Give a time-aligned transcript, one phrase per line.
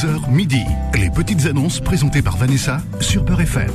[0.00, 0.62] 11h midi.
[0.94, 3.70] Les petites annonces présentées par Vanessa sur Beurre FM.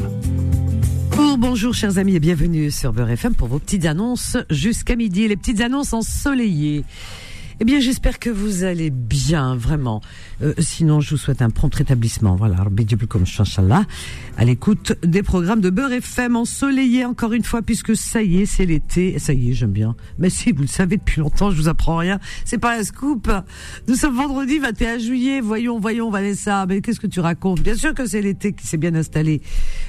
[1.38, 5.28] bonjour chers amis et bienvenue sur Beurre FM pour vos petites annonces jusqu'à midi.
[5.28, 6.84] Les petites annonces ensoleillées.
[7.62, 10.02] Eh bien, j'espère que vous allez bien, vraiment.
[10.41, 12.36] Euh, sinon, je vous souhaite un prompt rétablissement.
[12.36, 12.57] Voilà,
[13.07, 13.23] comme
[14.38, 18.45] à l'écoute des programmes de Beurre FM ensoleillé encore une fois, puisque ça y est,
[18.45, 19.18] c'est l'été.
[19.20, 19.95] Ça y est, j'aime bien.
[20.20, 22.20] Mais si, vous le savez depuis longtemps, je vous apprends rien.
[22.44, 23.31] C'est pas un scoop.
[23.88, 25.40] Nous sommes vendredi 21 juillet.
[25.40, 26.66] Voyons, voyons, Vanessa.
[26.67, 27.62] Mais qu'est-ce que tu racontes?
[27.62, 29.41] Bien sûr que c'est l'été qui s'est bien installé.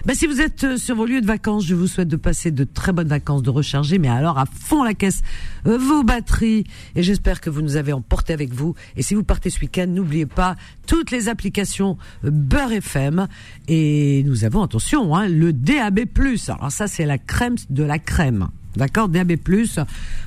[0.05, 2.53] Ben, si vous êtes euh, sur vos lieux de vacances, je vous souhaite de passer
[2.53, 5.23] de très bonnes vacances, de recharger, mais alors à fond la caisse
[5.67, 6.65] euh, vos batteries.
[6.95, 8.75] Et j'espère que vous nous avez emporté avec vous.
[8.97, 10.57] Et si vous partez ce week-end, n'oubliez pas
[10.87, 13.29] toutes les applications Beurre FM.
[13.69, 16.01] Et nous avons, attention, hein, le DAB+.
[16.49, 18.49] Alors ça, c'est la crème de la crème.
[18.77, 19.37] D'accord DAB+.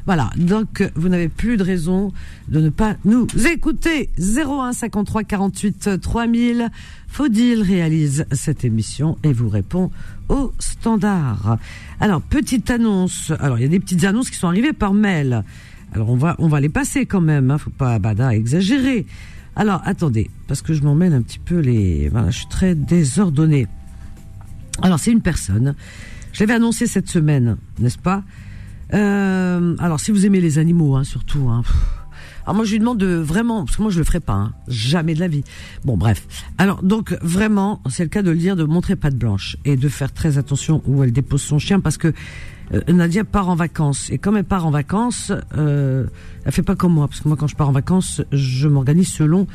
[0.05, 0.31] Voilà.
[0.35, 2.11] Donc, vous n'avez plus de raison
[2.47, 4.09] de ne pas nous écouter.
[4.17, 6.69] 01 53 48 3000.
[7.07, 9.91] Faudil réalise cette émission et vous répond
[10.29, 11.57] au standard.
[11.99, 13.31] Alors, petite annonce.
[13.39, 15.43] Alors, il y a des petites annonces qui sont arrivées par mail.
[15.93, 17.51] Alors, on va, on va les passer quand même.
[17.51, 17.57] Hein.
[17.57, 19.05] Faut pas, bada, exagérer.
[19.55, 22.09] Alors, attendez, parce que je m'emmène un petit peu les.
[22.09, 23.67] Voilà, je suis très désordonnée.
[24.81, 25.75] Alors, c'est une personne.
[26.31, 28.23] Je l'avais annoncé cette semaine, n'est-ce pas?
[28.93, 31.49] Euh, Alors, si vous aimez les animaux, hein, surtout.
[31.49, 31.63] Hein,
[32.49, 34.53] alors moi je lui demande de vraiment, parce que moi je le ferai pas, hein,
[34.67, 35.43] jamais de la vie.
[35.85, 36.25] Bon bref.
[36.57, 39.77] Alors donc vraiment, c'est le cas de le dire, de montrer pas de blanche et
[39.77, 42.11] de faire très attention où elle dépose son chien parce que
[42.73, 46.07] euh, Nadia part en vacances et comme elle part en vacances, euh,
[46.43, 49.09] elle fait pas comme moi parce que moi quand je pars en vacances, je m'organise
[49.09, 49.45] selon,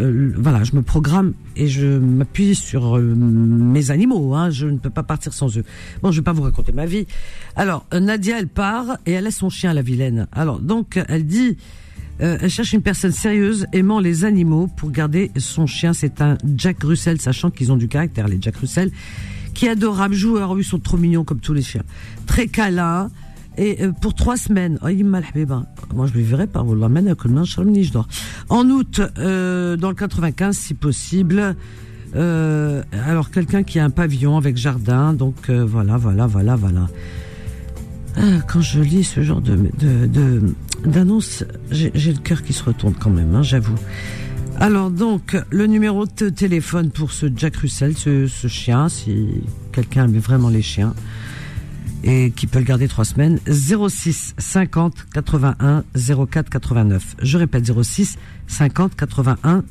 [0.00, 4.34] euh, voilà, je me programme et je m'appuie sur euh, mes animaux.
[4.34, 5.64] Hein, je ne peux pas partir sans eux.
[6.02, 7.06] Bon, je vais pas vous raconter ma vie.
[7.54, 10.26] Alors Nadia, elle part et elle laisse son chien à la vilaine.
[10.32, 11.56] Alors donc elle dit
[12.22, 15.92] euh, elle cherche une personne sérieuse, aimant les animaux, pour garder son chien.
[15.92, 18.90] C'est un Jack Russell, sachant qu'ils ont du caractère, les Jack Russell,
[19.54, 21.82] qui est adorable, joueur, ils sont trop mignons comme tous les chiens.
[22.26, 23.10] Très câlin.
[23.58, 24.88] Et euh, pour trois semaines, oh,
[25.94, 26.62] moi je lui verrai pas,
[28.48, 31.56] en août, euh, dans le 95 si possible,
[32.14, 36.88] euh, alors quelqu'un qui a un pavillon avec jardin, donc voilà, voilà, voilà, voilà.
[38.16, 39.56] Ah, quand je lis ce genre de,
[40.84, 43.76] d'annonce, j'ai le cœur qui se retourne quand même, hein, j'avoue.
[44.58, 50.04] Alors donc, le numéro de téléphone pour ce Jack Russell, ce, ce chien, si quelqu'un
[50.04, 50.94] aime vraiment les chiens,
[52.02, 55.84] et qui peut le garder trois semaines, 06 50 81
[56.30, 57.16] 04 89.
[57.22, 58.16] Je répète, 06
[58.48, 59.64] 50 81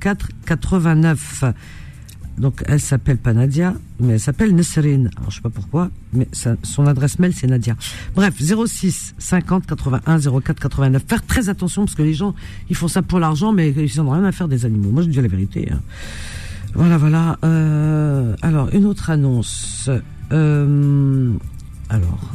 [0.00, 1.44] 04 89.
[2.38, 5.10] Donc elle s'appelle pas Nadia, mais elle s'appelle Nesrine.
[5.16, 6.28] Alors je sais pas pourquoi, mais
[6.62, 7.76] son adresse mail c'est Nadia.
[8.14, 11.04] Bref, 06 50 81 04 89.
[11.06, 12.34] Faire très attention parce que les gens
[12.68, 14.90] ils font ça pour l'argent, mais ils n'ont rien à faire des animaux.
[14.90, 15.68] Moi je dis la vérité.
[15.72, 15.80] Hein.
[16.74, 17.38] Voilà, voilà.
[17.44, 19.88] Euh, alors une autre annonce.
[20.32, 21.32] Euh,
[21.88, 22.32] alors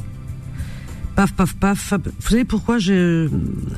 [1.15, 1.93] paf, paf, paf.
[1.93, 3.29] Vous savez pourquoi je,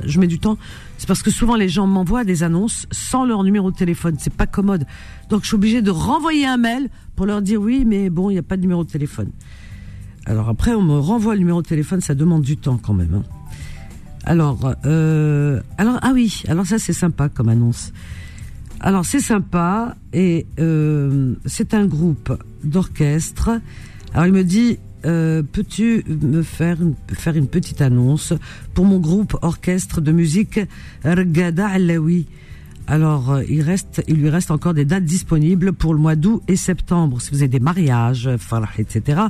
[0.04, 0.56] je mets du temps?
[0.98, 4.16] C'est parce que souvent les gens m'envoient des annonces sans leur numéro de téléphone.
[4.18, 4.86] C'est pas commode.
[5.28, 8.34] Donc je suis obligée de renvoyer un mail pour leur dire oui, mais bon, il
[8.34, 9.30] n'y a pas de numéro de téléphone.
[10.26, 13.14] Alors après, on me renvoie le numéro de téléphone, ça demande du temps quand même.
[13.14, 13.22] Hein.
[14.24, 17.92] Alors, euh, alors ah oui, alors ça c'est sympa comme annonce.
[18.80, 23.60] Alors c'est sympa et euh, c'est un groupe d'orchestre.
[24.14, 28.32] Alors il me dit euh, peux-tu me faire une, faire une petite annonce
[28.74, 30.60] pour mon groupe orchestre de musique
[31.04, 32.26] Rgada Alawi?
[32.86, 36.42] Alors, euh, il reste, il lui reste encore des dates disponibles pour le mois d'août
[36.48, 37.20] et septembre.
[37.20, 38.28] Si vous avez des mariages,
[38.78, 39.22] etc.,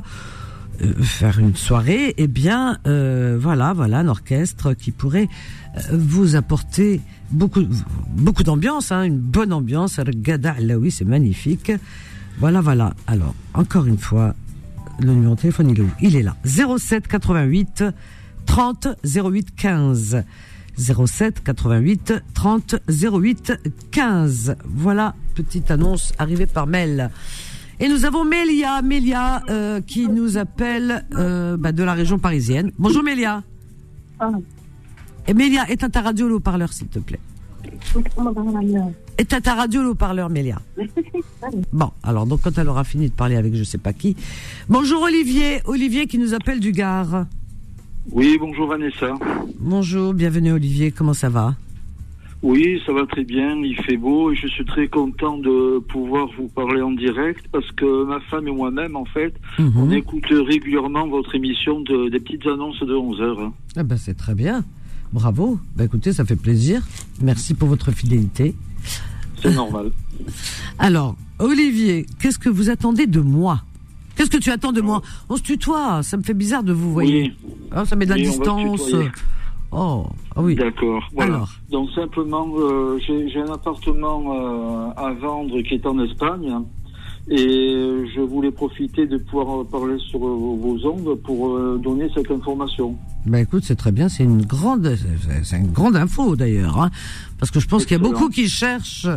[0.81, 5.29] euh, faire une soirée, eh bien, voilà, voilà, un orchestre qui pourrait
[5.91, 7.63] vous apporter beaucoup,
[8.09, 9.99] beaucoup d'ambiance, hein, une bonne ambiance.
[9.99, 11.71] Rgada Alawi, c'est magnifique.
[12.39, 12.93] Voilà, voilà.
[13.07, 14.35] Alors, encore une fois,
[14.99, 15.89] le numéro de téléphone, il est où?
[16.01, 16.35] Il est là.
[16.45, 17.83] 07 88
[18.45, 20.23] 30 08 15.
[20.77, 23.53] 07 88 30 08
[23.91, 24.55] 15.
[24.65, 27.09] Voilà, petite annonce arrivée par mail.
[27.79, 32.71] Et nous avons Mélia, Mélia euh, qui nous appelle euh, bah, de la région parisienne.
[32.77, 33.43] Bonjour Mélia.
[34.19, 34.31] Ah.
[35.27, 37.19] Et Mélia, éteins ta radio au haut-parleur s'il te plaît.
[39.17, 40.61] Et t'as ta radio le haut-parleur, Mélia.
[41.71, 44.15] Bon, alors donc quand elle aura fini de parler avec je sais pas qui.
[44.69, 47.25] Bonjour Olivier, Olivier qui nous appelle du Gard.
[48.11, 49.13] Oui, bonjour Vanessa.
[49.59, 51.55] Bonjour, bienvenue Olivier, comment ça va?
[52.43, 56.27] Oui, ça va très bien, il fait beau et je suis très content de pouvoir
[56.37, 59.73] vous parler en direct parce que ma femme et moi-même, en fait, mhm.
[59.75, 63.51] on écoute régulièrement votre émission de, des petites annonces de 11 heures.
[63.75, 64.63] Ah ben c'est très bien.
[65.11, 65.57] Bravo.
[65.75, 66.83] Bah écoutez, ça fait plaisir.
[67.21, 68.53] Merci pour votre fidélité.
[69.45, 69.91] C'est normal.
[70.79, 73.61] Alors, Olivier, qu'est-ce que vous attendez de moi
[74.15, 76.93] Qu'est-ce que tu attends de moi On se tutoie, ça me fait bizarre de vous
[76.93, 77.05] voir.
[77.05, 77.33] Oui.
[77.71, 78.91] Ah, ça met de la Oui, distance.
[79.71, 80.05] Oh,
[80.35, 80.55] ah oui.
[80.55, 81.03] D'accord.
[81.13, 81.35] Voilà.
[81.35, 81.49] Alors.
[81.69, 86.59] Donc simplement, euh, j'ai j'ai un appartement euh, à vendre qui est en Espagne.
[87.29, 92.29] Et je voulais profiter de pouvoir parler sur euh, vos ondes pour euh, donner cette
[92.29, 92.95] information.
[93.25, 94.95] Ben écoute, c'est très bien, c'est une grande,
[95.43, 96.91] c'est- une grande info d'ailleurs, hein,
[97.39, 99.07] parce que je pense qu'il y a beaucoup qui cherchent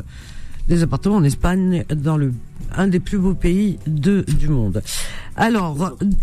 [0.68, 2.32] des appartements en Espagne, dans le
[2.76, 4.82] un des plus beaux pays de du monde.
[5.36, 5.76] Alors,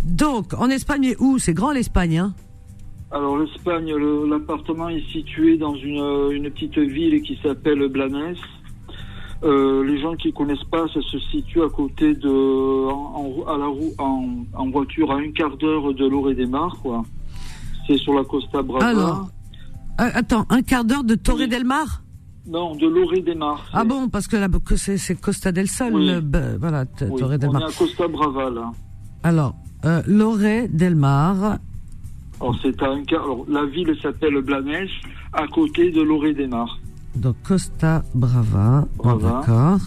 [0.06, 1.38] donc en Espagne, où?
[1.40, 2.34] C'est grand l'Espagne, hein?
[3.12, 8.36] Alors l'Espagne, le- l'appartement est situé dans une, euh, une petite ville qui s'appelle Blanes.
[9.46, 13.58] Euh, les gens qui connaissent pas, ça se situe à côté de, en, en- à
[13.58, 17.04] la roue, en, en voiture à un quart d'heure de Loré des Mars, quoi.
[17.86, 18.88] C'est sur la Costa Brava.
[18.88, 19.30] Alors,
[20.02, 21.48] euh, attends, un quart d'heure de Torre Oui.
[21.48, 22.02] del Mar?
[22.48, 23.62] Non, de Loré des Mars.
[23.74, 26.08] Ah bon, parce que là, que c'est Costa del Sol, Oui.
[26.08, 28.72] le- ben, voilà, t- Oui, Torre del on est à Costa Brava là.
[29.24, 29.54] Alors,
[29.86, 31.58] euh, Loré del Mar,
[32.42, 33.24] Alors c'est à un quart.
[33.24, 34.88] Alors la ville s'appelle Blanes,
[35.34, 36.72] à côté de Loré des Mars.
[37.16, 39.42] Donc Costa Brava, Brava.
[39.42, 39.80] d'accord.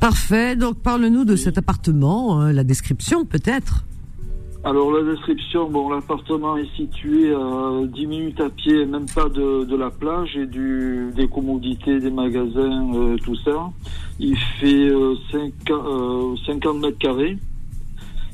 [0.00, 3.84] Parfait, donc parle-nous de cet appartement, euh, la description peut-être.
[4.64, 9.64] Alors la description, bon, l'appartement est situé à 10 minutes à pied, même pas de,
[9.64, 13.70] de la plage et du, des commodités, des magasins, euh, tout ça.
[14.20, 17.38] Il fait euh, 5, euh, 50 mètres carrés.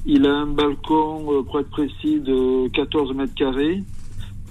[0.05, 3.83] Il a un balcon, euh, pour être précis, de 14 mètres carrés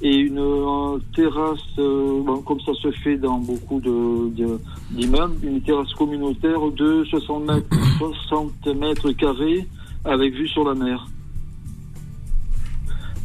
[0.02, 4.60] et une euh, terrasse, euh, comme ça se fait dans beaucoup de, de-
[4.92, 7.68] d'immeubles, une terrasse communautaire de 60 mètres,
[7.98, 9.68] 60 mètres carrés
[10.06, 11.08] avec vue sur la mer.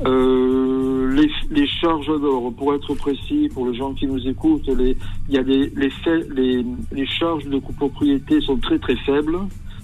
[0.06, 4.96] Euh, les, charges d'or, pour être précis, pour les gens qui nous écoutent, les,
[5.28, 9.38] y a les, les, charges de copropriété sont très très faibles,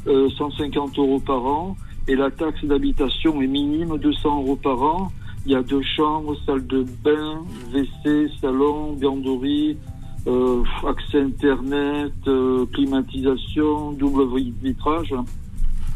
[0.07, 1.77] euh, 150 euros par an,
[2.09, 5.13] et la taxe d'habitation est minime, 200 euros par an.
[5.47, 7.43] Il y a deux chambres, salle de bain,
[7.73, 9.77] WC, salon, vianderie,
[10.27, 14.27] euh, accès internet, euh, climatisation, double
[14.63, 15.15] vitrage.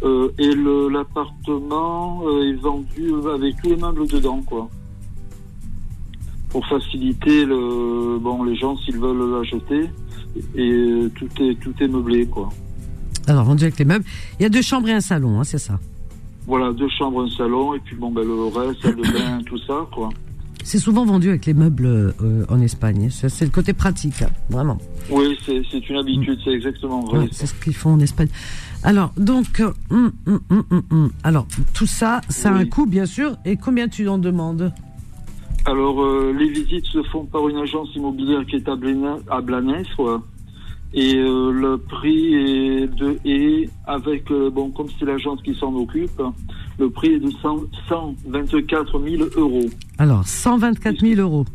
[0.03, 0.55] Euh, et
[0.91, 4.69] l'appartement euh, est vendu avec tous les meubles dedans, quoi.
[6.49, 9.91] Pour faciliter le, bon, les gens s'ils veulent l'acheter.
[10.57, 12.49] Et tout est, tout est meublé, quoi.
[13.27, 14.05] Alors, vendu avec les meubles.
[14.41, 15.79] Il y a deux chambres et un salon, hein, c'est ça?
[16.47, 19.59] Voilà, deux chambres, un salon, et puis bon, ben, le reste, salle de bain, tout
[19.59, 20.09] ça, quoi.
[20.65, 23.09] C'est souvent vendu avec les meubles euh, en Espagne.
[23.11, 24.79] C'est le côté pratique, hein, vraiment.
[25.11, 27.19] Oui, c'est une habitude, c'est exactement vrai.
[27.21, 28.29] Ouais, c'est ce qu'ils font en Espagne.
[28.85, 30.41] Alors, donc, euh, hum, hum,
[30.91, 33.37] hum, alors tout ça, ça a un coût, bien sûr.
[33.45, 34.73] Et combien tu en demandes?
[35.65, 39.41] Alors, euh, les visites se font par une agence immobilière qui est à, Bléna- à
[39.41, 40.23] Blanes, quoi.
[40.95, 45.75] Et euh, le prix est de est avec euh, bon comme c'est l'agence qui s'en
[45.75, 46.21] occupe,
[46.79, 51.47] le prix est de 100 124 000 euros Alors, 124 000 euros.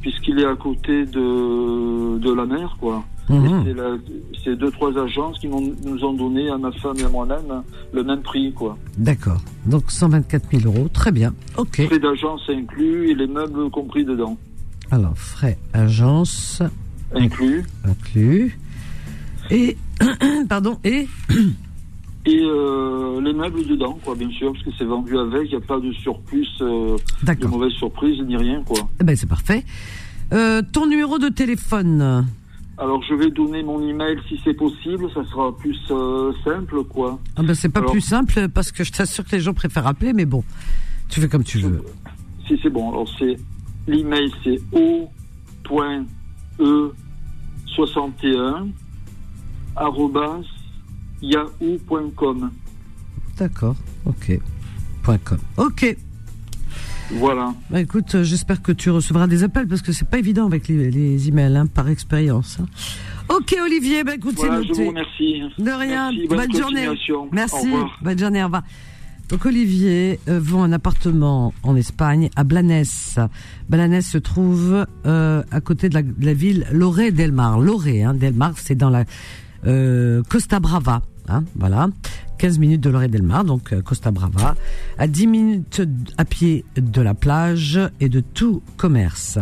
[0.00, 3.04] puisqu'il est à côté de de la mer, quoi.
[3.30, 4.00] Et Mhm.
[4.44, 8.02] c'est deux trois agences qui nous ont donné à ma femme et à moi-même le
[8.02, 8.76] même prix, quoi.
[8.98, 9.40] D'accord.
[9.66, 10.88] Donc, 124 000 euros.
[10.92, 11.32] Très bien.
[11.56, 11.82] OK.
[11.86, 14.36] Frais d'agence inclus et les meubles compris dedans,
[14.90, 16.62] Alors, frais agence
[17.14, 17.62] inclus.
[17.84, 18.58] inclus.
[19.50, 19.76] Et,
[20.48, 21.06] pardon, et?
[22.24, 25.62] Et euh, les meubles dedans, quoi, bien sûr, parce que c'est vendu avec, il n'y
[25.62, 28.78] a pas de surplus, euh, de mauvaise surprise, ni rien, quoi.
[29.00, 29.64] Eh ben, c'est parfait.
[30.32, 32.26] Euh, ton numéro de téléphone?
[32.78, 37.18] Alors, je vais donner mon email si c'est possible, ça sera plus euh, simple, quoi.
[37.36, 39.86] ah ben, C'est pas Alors- plus simple parce que je t'assure que les gens préfèrent
[39.88, 40.44] appeler, mais bon,
[41.08, 41.82] tu fais comme tu veux.
[42.46, 43.36] Si c'est bon, alors c'est
[43.88, 46.06] l'email, c'est o.e61
[47.76, 48.64] arrobas
[51.22, 52.50] yahoo.com.
[53.38, 53.76] D'accord.
[54.06, 54.38] OK.
[55.24, 55.38] .com.
[55.56, 55.96] OK.
[57.14, 57.52] Voilà.
[57.70, 60.68] Bah écoute, euh, j'espère que tu recevras des appels parce que c'est pas évident avec
[60.68, 62.58] les, les emails, hein, par expérience.
[62.60, 62.66] hein.
[63.28, 64.82] Ok Olivier, bah écoute, Voilà, c'est je noté.
[64.84, 65.42] vous remercie.
[65.58, 66.86] De rien, Merci, bonne, journée.
[66.86, 67.22] continuation.
[67.24, 67.98] Au Merci, revoir.
[68.02, 68.62] bonne journée, au revoir.
[69.28, 72.84] Donc Olivier euh, vend un appartement en Espagne, à Blanes.
[73.68, 77.58] Blanes se trouve euh, à côté de la, de la ville Loré del Mar.
[77.60, 79.04] Loré, hein, del Mar, c'est dans la
[79.66, 81.02] euh, Costa Brava.
[81.28, 81.88] Hein, voilà,
[82.38, 84.56] 15 minutes de Loré del Mar, donc euh, Costa Brava,
[84.98, 85.82] à 10 minutes
[86.18, 89.38] à pied de la plage et de tout commerce.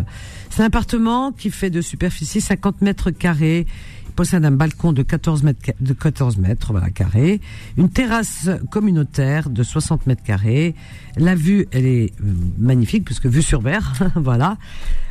[0.50, 3.66] C'est un appartement qui fait de superficie 50 mètres carrés.
[4.20, 7.40] Possède un balcon de 14 mètres, de 14 mètres voilà, carrés,
[7.78, 10.74] une terrasse communautaire de 60 mètres carrés.
[11.16, 14.58] La vue, elle est euh, magnifique, puisque vue sur mer, voilà.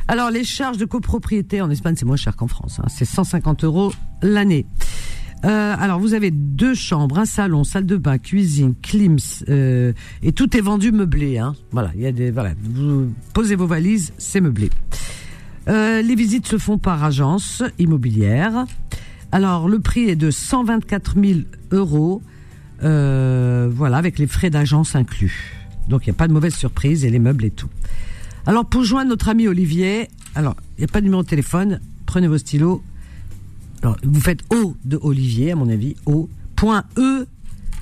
[0.06, 2.78] Alors, les charges de copropriété en Espagne, c'est moins cher qu'en France.
[2.78, 2.86] Hein.
[2.86, 4.64] c'est 150 euros l'année.
[5.44, 10.30] Euh, alors, vous avez deux chambres, un salon, salle de bain, cuisine, clims, euh, et
[10.30, 11.36] tout est vendu meublé.
[11.36, 11.56] Hein.
[11.72, 12.52] Voilà, il y a des voilà.
[12.62, 14.70] Vous posez vos valises, c'est meublé.
[15.68, 18.64] Euh, les visites se font par agence immobilière.
[19.32, 21.40] Alors, le prix est de 124 000
[21.70, 22.22] euros,
[22.82, 25.54] euh, voilà, avec les frais d'agence inclus.
[25.88, 27.68] Donc, il n'y a pas de mauvaise surprise et les meubles et tout.
[28.46, 31.80] Alors, pour joindre notre ami Olivier, alors, il n'y a pas de numéro de téléphone,
[32.06, 32.82] prenez vos stylos.
[33.82, 37.26] Alors, vous faites O de Olivier, à mon avis, O, point E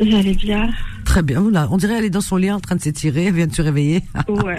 [0.00, 0.70] J'allais bien?
[1.04, 1.40] Très bien.
[1.40, 1.68] Voilà.
[1.70, 3.26] On dirait elle est dans son lit en train de s'étirer.
[3.26, 4.02] Elle vient de se réveiller.
[4.28, 4.58] Ouais.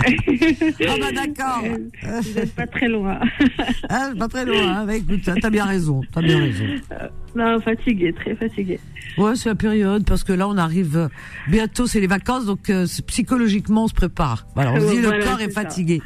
[0.88, 1.64] ah bah d'accord.
[1.64, 3.20] Vous n'êtes pas très loin.
[3.90, 4.78] ah, pas très loin.
[4.78, 4.86] Hein.
[4.86, 6.02] Bah, écoute, t'as bien raison.
[6.12, 6.66] T'as bien raison.
[6.92, 8.80] Euh, non, fatiguée, très fatiguée.
[9.18, 11.08] Ouais, c'est la période parce que là on arrive euh,
[11.48, 14.46] bientôt, c'est les vacances, donc euh, psychologiquement on se prépare.
[14.56, 16.02] Voilà, on se dit le corps est, fatigué.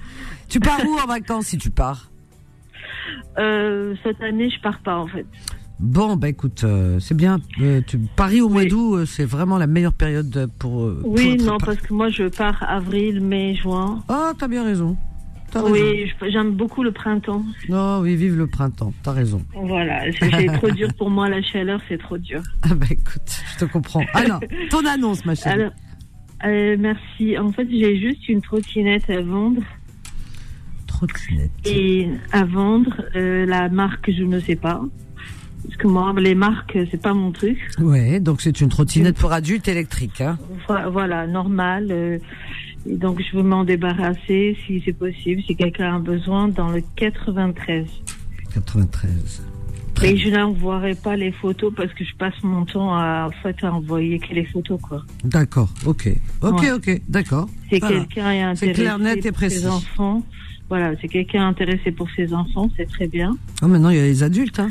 [0.49, 2.09] Tu pars où en vacances si tu pars?
[3.35, 5.25] Cette année, je pars pas en fait.
[5.81, 7.39] Bon, bah écoute, euh, c'est bien.
[7.59, 10.91] Euh, tu, Paris au mois d'août, euh, c'est vraiment la meilleure période pour.
[11.03, 14.03] oui, non, parce que moi je pars avril, mai, juin.
[14.07, 14.95] Ah, t'as bien raison.
[15.55, 17.43] oui, j'aime beaucoup le printemps.
[17.67, 19.41] Non, oh, oui, vive le printemps, t'as raison.
[19.55, 22.43] Voilà, c'est trop dur pour moi, la chaleur, c'est trop dur.
[22.61, 24.05] Ah bah écoute, je te comprends.
[24.13, 25.61] Alors, ton annonce, ma chérie.
[25.61, 25.71] Alors,
[26.77, 27.39] merci.
[27.39, 29.63] En fait, j'ai juste une trottinette à vendre.
[30.85, 31.49] Trottinette.
[31.65, 34.79] Et à vendre, la marque, je ne sais pas.
[35.63, 37.57] Parce que moi, les marques, c'est pas mon truc.
[37.79, 40.21] Ouais, donc c'est une trottinette pour adultes électrique.
[40.21, 40.37] Hein.
[40.67, 41.87] Voilà, normal.
[41.91, 42.17] Euh,
[42.89, 46.81] et donc je veux m'en débarrasser si c'est possible, si quelqu'un a besoin, dans le
[46.95, 47.85] 93.
[48.53, 49.43] 93.
[50.03, 53.63] Et je n'envoierai pas les photos parce que je passe mon temps à, en fait,
[53.63, 55.03] à envoyer que les photos, quoi.
[55.23, 56.09] D'accord, ok.
[56.41, 57.47] Ok, ok, d'accord.
[57.69, 59.59] C'est quelqu'un est intéressé clair, net et précis.
[59.59, 60.23] ses enfants.
[60.69, 63.37] Voilà, c'est quelqu'un intéressé pour ses enfants, c'est très bien.
[63.61, 64.69] Oh, maintenant, il y a les adultes, hein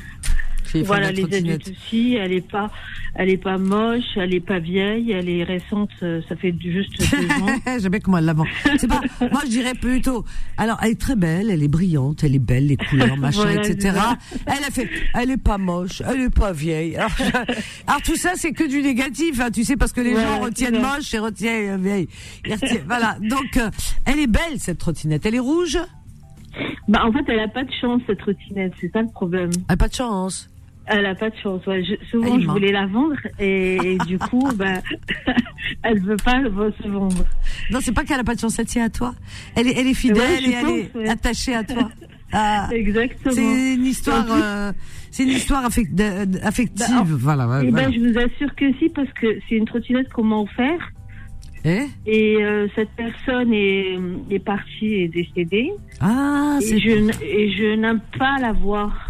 [0.85, 2.15] voilà, les adultes aussi.
[2.15, 2.71] Elle est pas,
[3.15, 5.91] elle est pas moche, elle est pas vieille, elle est récente.
[6.03, 7.57] Euh, ça fait juste deux ans.
[7.81, 8.45] J'aime bien comment elle l'avant.
[8.79, 9.01] C'est pas.
[9.21, 10.25] moi, je dirais plutôt.
[10.57, 13.99] Alors, elle est très belle, elle est brillante, elle est belle, les couleurs, machin, etc.
[14.47, 14.89] Elle a fait.
[15.15, 16.97] Elle est pas moche, elle est pas vieille.
[16.97, 20.81] Alors, tout ça, c'est que du négatif, hein, tu sais, parce que les gens retiennent
[20.81, 22.09] moche et retiennent vieille.
[22.87, 23.17] voilà.
[23.21, 23.71] Donc, euh,
[24.05, 25.27] elle est belle cette trottinette.
[25.27, 25.79] Elle est rouge.
[26.89, 29.51] Bah, en fait, elle a pas de chance cette trottinette, c'est ça le problème.
[29.69, 30.51] Elle a pas de chance.
[30.87, 31.63] Elle a pas de chance.
[32.11, 34.81] souvent, je voulais la vendre et, du coup, ben,
[35.83, 36.41] elle veut pas
[36.83, 37.25] se vendre.
[37.71, 39.15] Non, c'est pas qu'elle a pas de chance, elle tient à toi.
[39.55, 41.91] Elle est, elle est fidèle et elle est attachée à toi.
[42.33, 43.35] Ah, Exactement.
[43.35, 44.73] C'est une histoire, euh,
[45.11, 46.75] c'est une histoire affective.
[46.77, 47.63] Bah, voilà.
[47.65, 50.93] et ben, je vous assure que si, parce que c'est une trottinette qu'on m'a offert.
[51.65, 51.83] Eh?
[52.07, 53.99] Et euh, cette personne est,
[54.31, 55.71] est partie et décédée.
[56.01, 59.10] Ah, et je, et je n'aime pas la voir.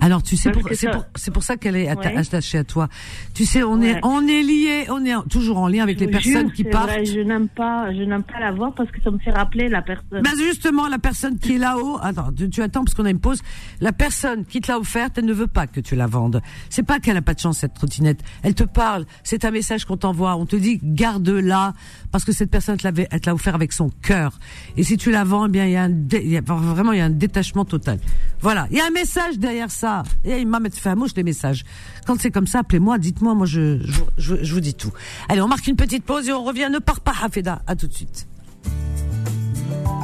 [0.00, 2.88] Alors tu sais, c'est pour, pour, pour, ça qu'elle est attachée à toi.
[3.34, 6.52] Tu sais, on est on est lié, on est toujours en lien avec les personnes
[6.52, 6.90] qui partent.
[6.90, 9.68] Vrai, je n'aime pas, je n'aime pas la voir parce que ça me fait rappeler
[9.68, 10.22] la personne.
[10.22, 13.40] Mais justement, la personne qui est là-haut, attends, tu, attends parce qu'on a une pause.
[13.80, 16.42] La personne qui te l'a offerte, elle ne veut pas que tu la vendes.
[16.70, 18.20] C'est pas qu'elle a pas de chance cette trottinette.
[18.42, 20.36] Elle te parle, c'est un message qu'on t'envoie.
[20.36, 21.72] On te dit garde-la
[22.10, 24.38] parce que cette personne te l'avait, elle te l'a offert avec son cœur.
[24.76, 26.98] Et si tu la vends, eh bien il y a un, y a, vraiment il
[26.98, 27.98] y a un détachement total.
[28.40, 29.83] Voilà, il y a un message derrière ça
[30.24, 31.64] et il m'a fait un mouche les messages.
[32.06, 33.80] Quand c'est comme ça, appelez-moi, dites-moi, moi je,
[34.18, 34.92] je, je, vous dis tout.
[35.28, 36.68] Allez, on marque une petite pause et on revient.
[36.72, 37.62] Ne pars pas, Hafeda.
[37.66, 38.26] À tout de suite.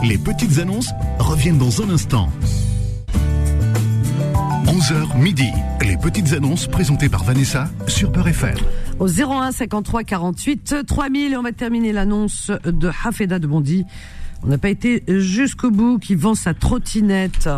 [0.02, 2.28] Les petites annonces reviennent dans un instant.
[4.66, 5.50] 11h midi.
[5.82, 8.56] Les petites annonces présentées par Vanessa sur Peur FM.
[8.99, 13.84] Au 01 53 48 3000 et on va terminer l'annonce de Hafeda de Bondy.
[14.42, 17.49] On n'a pas été jusqu'au bout qui vend sa trottinette.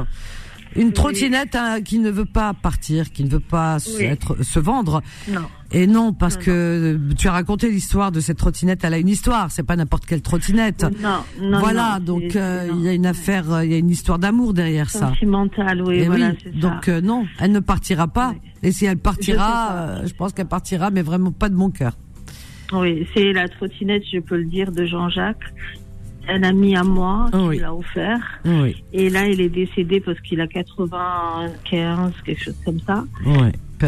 [0.76, 5.02] Une trottinette hein, qui ne veut pas partir, qui ne veut pas être, se vendre.
[5.28, 5.42] Non.
[5.74, 8.84] Et non, parce que tu as raconté l'histoire de cette trottinette.
[8.84, 9.50] Elle a une histoire.
[9.50, 10.84] C'est pas n'importe quelle trottinette.
[11.00, 11.60] Non, non.
[11.60, 11.98] Voilà.
[11.98, 14.90] donc euh, il y a une affaire, euh, il y a une histoire d'amour derrière
[14.90, 15.08] ça.
[15.08, 16.04] Sentimentale, oui.
[16.04, 16.60] voilà, oui.
[16.60, 18.34] Donc euh, non, elle ne partira pas.
[18.62, 21.96] Et si elle partira, je, pense qu'elle partira, mais vraiment pas de mon cœur.
[22.72, 25.52] Oui, c'est la trottinette, je peux le dire, de Jean-Jacques
[26.28, 28.40] un ami à moi qui l'a offert.
[28.92, 33.04] Et là, il est décédé parce qu'il a 95, quelque chose comme ça.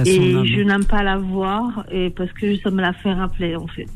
[0.06, 3.66] et je n'aime pas la voir et parce que ça me l'a fait rappeler, en
[3.68, 3.86] fait.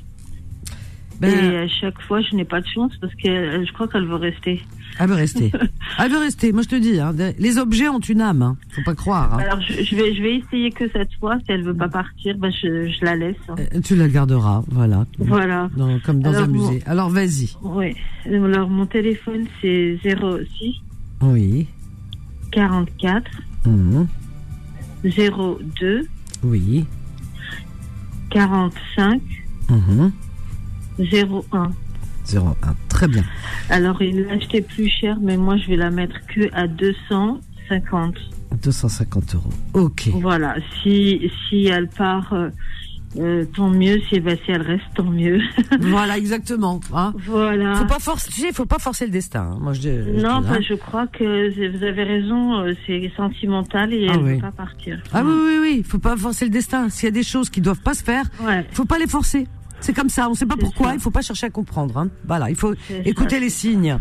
[1.21, 4.07] Ben, et à chaque fois, je n'ai pas de chance parce que je crois qu'elle
[4.07, 4.63] veut rester.
[5.01, 5.53] Elle veut rester.
[5.99, 6.53] Elle veut rester.
[6.53, 8.43] Moi, je te dis, hein, les objets ont une âme.
[8.43, 8.57] Hein.
[8.71, 9.35] Faut pas croire.
[9.35, 9.39] Hein.
[9.39, 12.51] Alors, je, vais, je vais essayer que cette fois, si elle veut pas partir, ben,
[12.51, 13.37] je, je la laisse.
[13.49, 13.55] Hein.
[13.59, 15.07] Euh, tu la garderas, voilà.
[15.19, 15.71] Voilà.
[16.05, 16.83] comme dans un musée.
[16.87, 17.51] Alors, vas-y.
[17.63, 17.95] Oui.
[18.27, 20.75] Alors, mon téléphone, c'est 06.
[21.23, 21.67] Oui.
[22.53, 23.31] 44.
[25.05, 26.07] 02.
[26.45, 26.85] Oui.
[28.31, 29.21] 45.
[30.99, 31.73] 01.
[32.33, 32.55] 01.
[32.89, 33.25] Très bien.
[33.71, 38.15] Alors, il l'a acheté plus cher, mais moi, je vais la mettre que à 250.
[38.63, 39.51] 250 euros.
[39.75, 40.09] Ok.
[40.15, 40.57] Voilà.
[40.83, 42.49] Si, si elle part, euh,
[43.17, 44.01] euh, tant mieux.
[44.09, 45.41] Si, bah, si elle reste, tant mieux.
[45.81, 46.81] voilà, exactement.
[46.93, 47.13] Hein.
[47.27, 47.77] Voilà.
[47.77, 49.53] Faut pas forcer, tu sais, faut pas forcer le destin.
[49.53, 49.59] Hein.
[49.61, 52.59] Moi, je, je non, bah, je crois que vous avez raison.
[52.59, 55.01] Euh, c'est sentimental et ah elle ne peut pas partir.
[55.13, 55.83] Ah oui, oui, oui.
[55.87, 56.89] Faut pas forcer le destin.
[56.91, 58.67] S'il y a des choses qui doivent pas se faire, ouais.
[58.73, 59.47] faut pas les forcer.
[59.81, 61.97] C'est comme ça, on ne sait pas pourquoi, il faut pas chercher à comprendre.
[61.99, 62.09] Hein.
[62.27, 63.99] Voilà, il faut écouter les signes.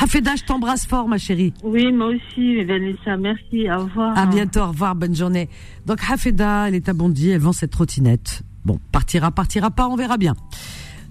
[0.00, 1.52] Hafeda, je t'embrasse fort, ma chérie.
[1.62, 4.16] Oui, moi aussi, Vanessa, merci, au revoir.
[4.16, 5.48] À bientôt, au revoir, bonne journée.
[5.86, 8.42] Donc Hafeda, elle est à Bondy, elle vend cette trottinette.
[8.64, 10.34] Bon, partira, partira pas, on verra bien.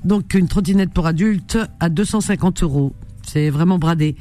[0.03, 2.93] Donc une trottinette pour adultes à 250 euros.
[3.23, 4.15] C'est vraiment bradé.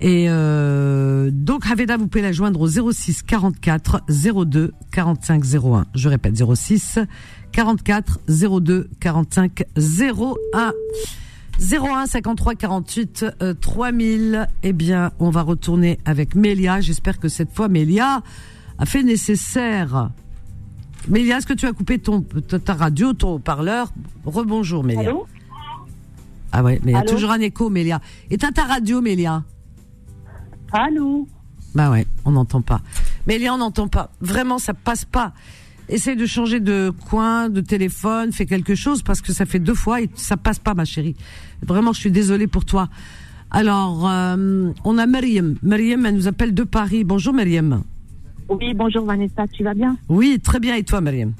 [0.00, 5.86] Et euh, donc Haveda, vous pouvez la joindre au 06 44 02 45 01.
[5.94, 7.00] Je répète 06
[7.52, 10.72] 44 02 45 01.
[11.60, 13.26] 01 53 48
[13.60, 14.48] 3000.
[14.62, 16.80] Eh bien, on va retourner avec Mélia.
[16.80, 18.22] J'espère que cette fois Mélia
[18.78, 20.10] a fait nécessaire.
[21.08, 23.92] Mélia, est-ce que tu as coupé ton ta radio, ton haut-parleur?
[24.24, 25.08] Rebonjour Mélia.
[25.08, 25.26] Allô?
[26.52, 28.00] Ah ouais, mais il y a toujours un écho Mélia.
[28.30, 29.42] Éteins ta radio Mélia?
[30.72, 31.26] Allô
[31.74, 32.80] Bah ouais, on n'entend pas.
[33.26, 34.10] Mélia, on n'entend pas.
[34.20, 35.32] Vraiment, ça passe pas.
[35.88, 39.74] Essaye de changer de coin, de téléphone, fais quelque chose parce que ça fait deux
[39.74, 41.16] fois et ça passe pas, ma chérie.
[41.66, 42.88] Vraiment, je suis désolée pour toi.
[43.50, 45.56] Alors, euh, on a Myriam.
[45.62, 47.04] Myriam, elle nous appelle de Paris.
[47.04, 47.82] Bonjour, Myriam.
[48.50, 49.46] Oui, bonjour, Vanessa.
[49.48, 49.96] Tu vas bien?
[50.10, 50.74] Oui, très bien.
[50.76, 51.32] Et toi, Myriam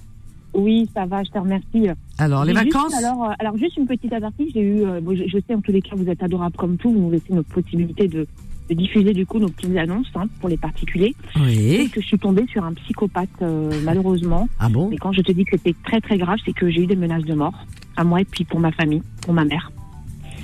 [0.55, 1.89] Oui, ça va, je te remercie.
[2.17, 2.95] Alors, les vacances?
[2.95, 4.51] alors, euh, alors, juste une petite avertie.
[4.55, 6.91] J'ai eu, euh, je, sais en tous les cas, vous êtes adorable comme tout.
[6.91, 8.27] Vous nous laissez notre possibilité de,
[8.69, 11.15] de diffuser du coup nos petites annonces hein, pour les particuliers.
[11.37, 11.91] Oui.
[11.93, 14.49] Que je suis tombée sur un psychopathe euh, malheureusement.
[14.59, 14.91] Ah bon?
[14.91, 16.97] Et quand je te dis que c'était très très grave, c'est que j'ai eu des
[16.97, 17.55] menaces de mort
[17.97, 19.73] à moi et puis pour ma famille, pour ma mère.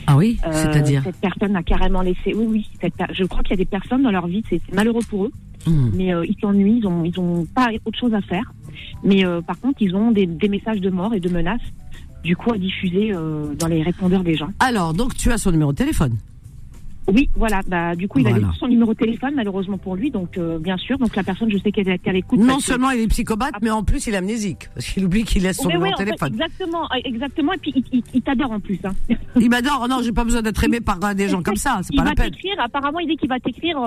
[0.07, 1.03] Ah oui, euh, c'est-à-dire?
[1.05, 2.35] Cette personne a carrément laissé.
[2.35, 2.91] Oui, oui.
[3.13, 5.33] je crois qu'il y a des personnes dans leur vie, c'est malheureux pour eux,
[5.67, 5.91] hmm.
[5.95, 8.53] mais euh, ils s'ennuient, ils ont, ils ont pas autre chose à faire.
[9.03, 11.61] Mais par contre, ils ont des, des, messages de mort et de menaces,
[12.23, 14.49] du coup, à diffuser dans les répondeurs des gens.
[14.61, 16.17] Alors, donc, tu as son numéro de téléphone?
[17.13, 17.61] Oui, voilà.
[17.67, 20.11] Bah, du coup, il a laissé son numéro de téléphone, malheureusement pour lui.
[20.11, 20.97] Donc, euh, bien sûr.
[20.99, 22.41] Donc, la personne, je sais qu'elle est à l'écoute.
[22.41, 24.71] Non seulement il est psychopathe, mais en plus, il est amnésique.
[24.75, 26.33] Parce qu'il oublie qu'il laisse son numéro de téléphone.
[26.33, 27.53] exactement, euh, exactement.
[27.53, 28.79] Et puis, il, t'adore en plus.
[28.85, 28.95] Hein.
[29.41, 29.87] Il m'adore.
[29.89, 31.81] Non, j'ai pas besoin d'être aimé par euh, des gens comme ça.
[31.83, 32.27] C'est pas la peine.
[32.27, 32.55] Il va t'écrire.
[32.65, 33.79] Apparemment, il dit qu'il va t'écrire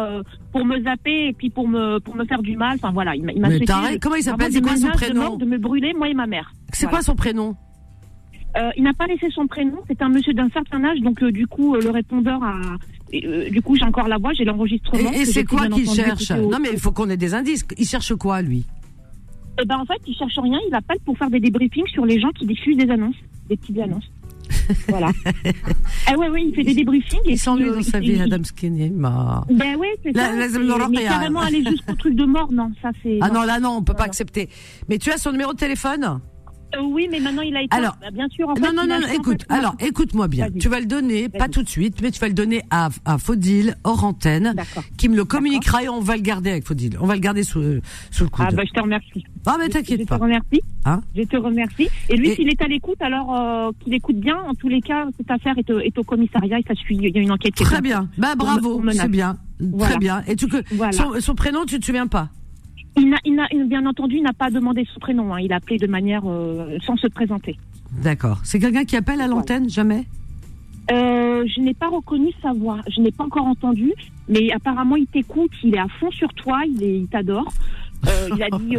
[0.51, 2.75] pour me zapper et puis pour me, pour me faire du mal.
[2.75, 3.15] Enfin, voilà.
[3.15, 3.31] Il m'a
[3.99, 4.51] Comment il s'appelle?
[4.51, 5.37] C'est quoi son prénom?
[5.37, 6.51] de, me brûler, moi et ma mère.
[6.73, 7.55] C'est quoi son prénom?
[8.75, 9.79] Il n'a pas laissé son prénom.
[9.87, 12.59] C'est un monsieur d'un certain âge, donc du coup, le répondeur a,
[13.13, 15.11] euh, du coup, j'ai encore la voix, j'ai l'enregistrement.
[15.11, 17.65] Et, c'est quoi qu'il cherche Non, mais il faut qu'on ait des indices.
[17.77, 18.65] Il cherche quoi, lui
[19.61, 20.59] Eh ben, en fait, il cherche rien.
[20.67, 23.15] Il appelle pour faire des débriefings sur les gens qui diffusent des annonces,
[23.49, 24.09] des petites annonces.
[24.87, 25.11] voilà.
[26.07, 27.19] ah ouais, ouais, il fait des débriefings.
[27.25, 28.89] Il s'ennuie dans sa vie, Adam Skinny.
[28.89, 30.31] Ben oui, c'est ça.
[30.89, 33.19] mais carrément aller jusqu'au truc de mort, non, ça c'est.
[33.21, 34.49] Ah non, là non, on peut pas accepter.
[34.89, 36.19] Mais tu as son numéro de téléphone
[36.75, 37.75] euh, oui, mais maintenant il a été.
[37.75, 38.49] Alors, bah, bien sûr.
[38.49, 39.45] En non, non, non, écoute.
[39.49, 40.47] Alors, écoute-moi bien.
[40.59, 43.17] Tu vas le donner, pas tout de suite, mais tu vas le donner à, à
[43.17, 44.55] Faudil hors antenne,
[44.97, 46.97] qui me le communiquera et on va le garder avec Faudil.
[47.01, 47.61] On va le garder sous,
[48.11, 48.45] sous le coude.
[48.47, 49.23] Ah bah je te remercie.
[49.45, 50.15] Ah mais t'inquiète pas.
[50.15, 50.61] Je te remercie.
[50.85, 51.89] Hein je te remercie.
[52.09, 54.37] Et lui, s'il est à l'écoute, alors euh, qu'il écoute bien.
[54.47, 56.97] En tous les cas, cette affaire est, est au commissariat et ça suit.
[56.97, 57.55] Il y a une enquête.
[57.55, 58.09] Très bien.
[58.17, 59.37] Bah bravo, c'est bien.
[59.79, 60.23] Très bien.
[60.27, 60.57] Et tu que
[60.91, 62.29] son, son prénom, tu te souviens pas?
[62.97, 65.33] Il n'a, il bien entendu, il n'a pas demandé son prénom.
[65.33, 65.41] Hein.
[65.41, 67.57] Il a appelé de manière euh, sans se présenter.
[68.03, 68.39] D'accord.
[68.43, 70.05] C'est quelqu'un qui appelle à l'antenne, jamais?
[70.91, 72.79] Euh, je n'ai pas reconnu sa voix.
[72.89, 73.93] Je n'ai pas encore entendu,
[74.27, 75.51] mais apparemment il t'écoute.
[75.63, 76.61] Il est à fond sur toi.
[76.65, 77.51] Il t'adore.
[78.03, 78.75] il a dit.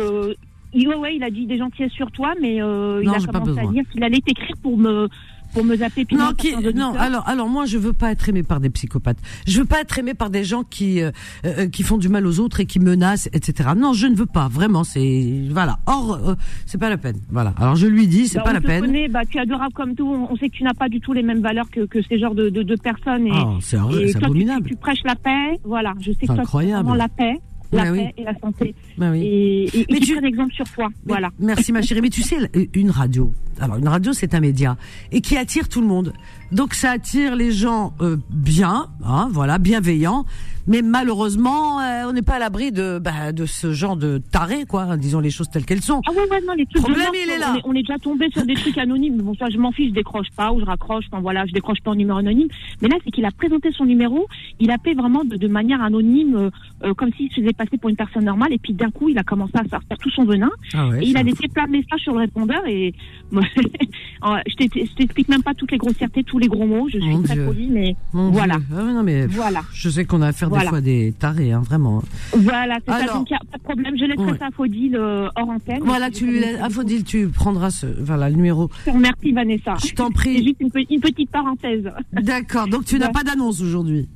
[0.75, 3.85] il, ouais, il a dit des gentillesses sur toi, mais il a commencé à dire
[3.91, 5.09] qu'il allait t'écrire pour me
[5.59, 6.07] pour me zapper.
[6.13, 6.95] Non, qui, non.
[6.95, 9.19] Alors, alors moi, je veux pas être aimé par des psychopathes.
[9.47, 11.11] Je veux pas être aimé par des gens qui euh,
[11.45, 13.71] euh, qui font du mal aux autres et qui menacent, etc.
[13.77, 14.47] Non, je ne veux pas.
[14.49, 15.81] Vraiment, c'est voilà.
[15.87, 16.35] Or, euh,
[16.67, 17.17] c'est pas la peine.
[17.31, 17.55] Voilà.
[17.59, 18.83] Alors je lui dis, c'est bah, pas la peine.
[18.83, 20.09] Connaît, bah, tu es adorable comme tout.
[20.09, 22.35] On sait que tu n'as pas du tout les mêmes valeurs que, que ces genres
[22.35, 23.27] de, de, de personnes.
[23.27, 24.63] Et, oh, c'est abominable.
[24.63, 25.59] Tu, tu, prêches la paix.
[25.65, 25.95] Voilà.
[26.01, 26.89] Je sais que toi, incroyable.
[26.91, 27.41] tu la paix
[27.73, 28.75] la paix et la santé.
[28.97, 29.23] Bah oui.
[29.23, 30.19] Et, et, mais tu...
[30.19, 30.89] un exemple sur toi.
[31.07, 31.31] voilà.
[31.39, 32.01] Merci ma chérie.
[32.01, 32.37] Mais tu sais,
[32.75, 33.33] une radio.
[33.61, 34.77] Alors une radio, c'est un média
[35.13, 36.13] et qui attire tout le monde.
[36.53, 40.25] Donc ça attire les gens euh, bien, hein, voilà, bienveillants.
[40.69, 44.67] Mais malheureusement, euh, on n'est pas à l'abri de bah, de ce genre de taré,
[44.67, 44.99] quoi.
[44.99, 46.03] Disons les choses telles qu'elles sont.
[46.07, 46.83] Ah ouais, ouais, non, les trucs.
[46.83, 47.57] Problème, il est là.
[47.65, 49.17] On est, déjà tombé sur des trucs anonymes.
[49.17, 51.07] Bon, ça, je m'en fiche, je décroche pas ou je raccroche.
[51.11, 52.49] Enfin voilà, je décroche pas en numéro anonyme.
[52.83, 54.29] Mais là, c'est qu'il a présenté son numéro.
[54.61, 56.51] Il a fait vraiment de, de manière anonyme, euh,
[56.85, 58.53] euh, comme s'il se faisait passer pour une personne normale.
[58.53, 60.51] Et puis d'un coup, il a commencé à sortir tout son venin.
[60.75, 62.67] Ah ouais, et il a laissé plein de messages sur le répondeur.
[62.67, 62.93] Et
[63.33, 66.89] je t'explique même pas toutes les grossièretés, tous les gros mots.
[66.91, 68.59] Je suis très polie, mais voilà.
[68.77, 69.63] Ah non, mais voilà.
[69.73, 72.03] Je sais qu'on a affaire des fois des tarés, hein, vraiment.
[72.33, 73.13] Voilà, c'est ça.
[73.15, 73.95] Donc, y a pas de problème.
[73.99, 75.81] Je laisserai ça à Faudil euh, hors antenne.
[75.83, 78.71] Voilà, tu lui laisses, à Faudil, tu prendras ce, voilà, le numéro.
[78.95, 79.75] Merci, Vanessa.
[79.85, 80.39] Je t'en prie.
[80.39, 81.91] C'est juste une, une, petite parenthèse.
[82.13, 82.69] D'accord.
[82.69, 84.09] Donc, tu n'as pas d'annonce aujourd'hui.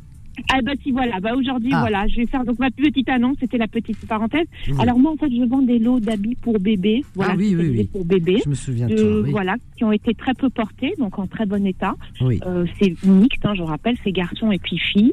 [0.50, 1.80] Ah bah si voilà, bah aujourd'hui ah.
[1.80, 4.46] voilà, je vais faire donc ma petite annonce, c'était la petite parenthèse.
[4.78, 7.68] Alors moi en fait je vends des lots d'habits pour bébés, voilà, ah, oui, oui,
[7.68, 7.84] oui.
[7.84, 11.18] pour bébés, je me souviens de, toi, voilà, qui ont été très peu portés, donc
[11.18, 11.94] en très bon état.
[12.22, 15.12] Euh, c'est mixte, hein, je rappelle, c'est garçons et puis filles,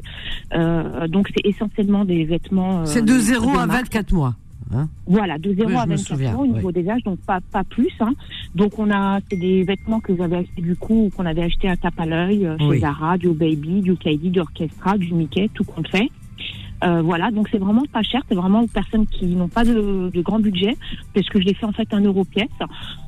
[0.54, 2.80] euh, donc c'est essentiellement des vêtements.
[2.80, 4.34] Euh, c'est de 0 à 24 mois.
[4.72, 7.92] Hein voilà, de 0 à 24 ans au niveau des âges, donc pas, pas plus.
[8.00, 8.14] Hein.
[8.54, 11.76] Donc on a, c'est des vêtements que j'avais achetés du coup, qu'on avait acheté à
[11.76, 15.64] tape à l'œil, euh, chez Zara, du Baby, du Kaidi, du Orchestra, du Mickey, tout
[15.64, 16.10] compte fait.
[16.82, 20.10] Euh, voilà, donc c'est vraiment pas cher, c'est vraiment aux personnes qui n'ont pas de,
[20.12, 20.76] de, grand budget,
[21.14, 22.48] parce que je les fais en fait un euro pièce.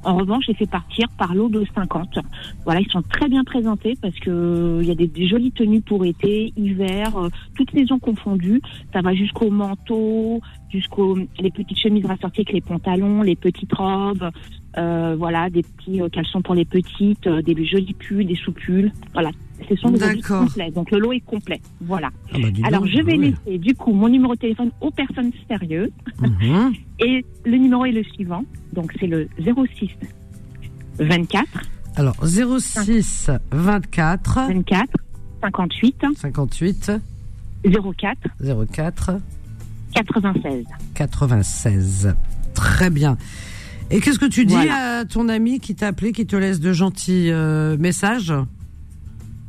[0.05, 2.19] En revanche, les fais partir par lot de 50.
[2.65, 6.05] Voilà, ils sont très bien présentés parce que il y a des, jolies tenues pour
[6.05, 8.61] été, hiver, euh, toutes saisons confondues.
[8.93, 14.31] Ça va jusqu'au manteau, jusqu'aux les petites chemises rassorties avec les pantalons, les petites robes,
[14.79, 18.91] euh, voilà, des petits euh, caleçons pour les petites, euh, des jolis pulls, des sous-pulls,
[19.13, 19.31] voilà.
[19.69, 22.11] Ce sont des produits complets, donc le lot est complet, voilà.
[22.33, 25.91] Ah bah Alors je vais laisser du coup mon numéro de téléphone aux personnes sérieuses
[26.21, 26.73] mhm.
[27.01, 29.91] et le numéro est le suivant, donc c'est le 06
[30.99, 31.47] 24.
[31.97, 34.89] Alors 06 24 24
[35.43, 36.93] 58 58
[37.65, 38.19] 04
[38.73, 39.21] 04
[39.93, 40.65] 96.
[40.95, 42.15] 96.
[42.55, 43.17] Très bien.
[43.91, 46.73] Et qu'est-ce que tu dis à ton ami qui t'a appelé, qui te laisse de
[46.73, 48.33] gentils euh, messages?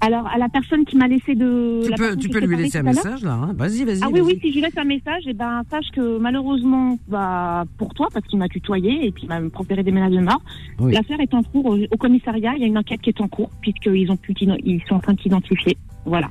[0.06, 1.82] Alors, à la personne qui m'a laissé de.
[1.86, 3.34] Tu peux, tu peux lui laisser un message, là.
[3.34, 3.54] Hein.
[3.56, 4.00] vas-y, vas-y.
[4.02, 7.63] Ah oui, oui, si je lui laisse un message, eh ben, sache que malheureusement, bah,
[7.78, 10.42] pour toi, parce qu'il m'a tutoyé et puis il m'a proféré des menaces de mort,
[10.80, 12.54] l'affaire est en cours au, au, commissariat.
[12.56, 15.00] Il y a une enquête qui est en cours, puisqu'ils ont pu, ils sont en
[15.00, 15.78] train de s'identifier.
[16.06, 16.30] Voilà.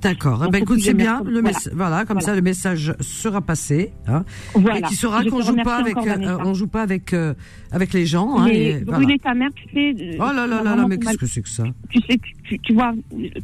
[0.00, 0.44] D'accord.
[0.46, 1.22] Eh ben, écoute, c'est bien.
[1.24, 1.58] Le voilà.
[1.74, 3.92] voilà, comme ça, le message sera passé.
[4.06, 4.78] Hein, voilà.
[4.78, 7.34] Et tu sauras qu'on joue pas avec, euh, on joue pas avec, euh,
[7.70, 8.38] avec les gens.
[8.38, 9.94] Hein, et, brûler ta mère, tu sais.
[10.00, 11.64] Euh, oh là là là là, mais qu'est-ce que c'est que ça?
[11.90, 12.92] Tu sais, tu, tu, vois,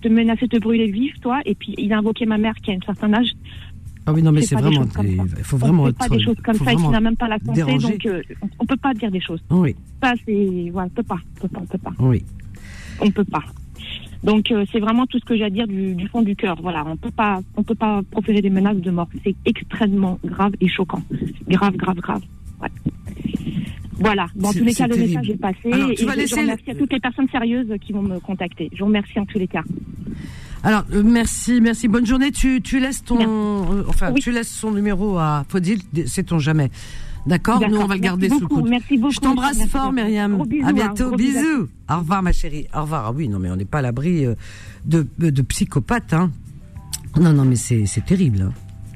[0.03, 2.73] te menacer de te brûler vif, toi, et puis il a invoqué ma mère qui
[2.73, 3.35] a un certain âge.
[4.09, 4.85] Ah oui, non, mais c'est vraiment.
[5.05, 7.39] Il faut vraiment on pas des choses comme ça, et qui n'a même pas la
[7.41, 8.23] santé, donc euh,
[8.59, 9.41] on peut pas dire des choses.
[9.51, 9.77] Oui.
[10.03, 10.71] Ça, c'est.
[10.73, 11.19] Voilà, on peut pas.
[11.37, 11.61] On peut pas.
[11.61, 11.93] On peut pas.
[11.99, 12.25] Oui.
[13.01, 13.45] On peut pas.
[14.23, 16.59] Donc euh, c'est vraiment tout ce que j'ai à dire du, du fond du cœur.
[16.61, 19.09] Voilà, on peut pas, on peut pas proférer des menaces de mort.
[19.25, 21.03] C'est extrêmement grave et choquant.
[21.49, 22.23] Grave, grave, grave.
[22.61, 22.69] Ouais.
[23.93, 24.27] Voilà.
[24.35, 25.73] Dans tous les cas, le message est passé.
[25.73, 28.03] Alors, tu et vas je, laisser je remercie à toutes les personnes sérieuses qui vont
[28.03, 28.71] me contacter.
[28.73, 29.63] Je vous remercie en tous les cas.
[30.65, 31.87] Alors euh, merci, merci.
[31.87, 32.33] Bonne journée.
[32.33, 34.21] Tu, tu laisses ton, euh, enfin, oui.
[34.21, 35.81] tu laisses son numéro à Faudil.
[36.07, 36.71] Sait-on jamais.
[37.27, 38.69] D'accord Nous, on va le garder sous le coude.
[38.69, 39.13] Merci beaucoup.
[39.13, 40.43] Je t'embrasse fort, Myriam.
[40.47, 41.13] Bisous, à bientôt.
[41.13, 41.69] Hein, bisous.
[41.91, 42.67] Au revoir, ma chérie.
[42.75, 43.07] Au revoir.
[43.07, 44.35] Ah oui, non, mais on n'est pas à l'abri euh,
[44.85, 46.15] de, de psychopathes.
[46.15, 46.31] Hein.
[47.21, 48.43] Non, non, mais c'est terrible.
[48.43, 48.53] Hein.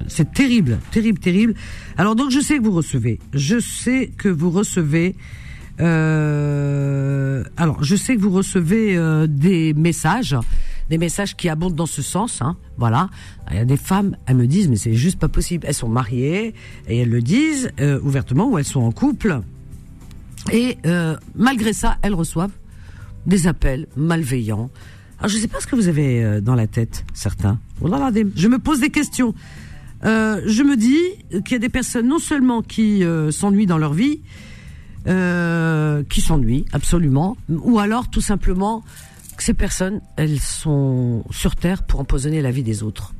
[0.07, 1.53] C'est terrible, terrible, terrible.
[1.97, 3.19] Alors donc, je sais que vous recevez.
[3.33, 5.15] Je sais que vous recevez.
[5.79, 10.35] Euh, alors, je sais que vous recevez euh, des messages
[10.89, 12.41] des messages qui abondent dans ce sens.
[12.41, 13.09] Hein, voilà.
[13.51, 15.65] Il y a des femmes, elles me disent, mais c'est juste pas possible.
[15.67, 16.53] Elles sont mariées
[16.87, 19.41] et elles le disent euh, ouvertement ou elles sont en couple.
[20.51, 22.51] Et euh, malgré ça, elles reçoivent
[23.25, 24.69] des appels malveillants.
[25.19, 27.59] Alors je sais pas ce que vous avez euh, dans la tête, certains.
[27.81, 27.87] Oh.
[28.35, 29.33] Je me pose des questions.
[30.03, 30.99] Euh, je me dis
[31.43, 34.21] qu'il y a des personnes non seulement qui euh, s'ennuient dans leur vie,
[35.05, 38.83] qui s'ennuient absolument, ou alors tout simplement
[39.41, 43.13] ces personnes, elles sont sur Terre pour empoisonner la vie des autres.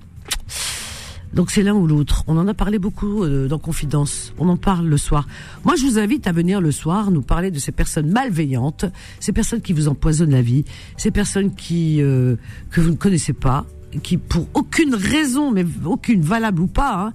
[1.34, 2.24] Donc c'est l'un ou l'autre.
[2.28, 4.34] On en a parlé beaucoup euh, dans Confidence.
[4.38, 5.28] On en parle le soir.
[5.66, 8.86] Moi, je vous invite à venir le soir nous parler de ces personnes malveillantes,
[9.20, 10.64] ces personnes qui vous empoisonnent la vie,
[10.98, 12.36] ces personnes qui euh,
[12.70, 13.66] que vous ne connaissez pas,
[14.04, 17.14] qui pour aucune raison, mais aucune valable ou pas, hein,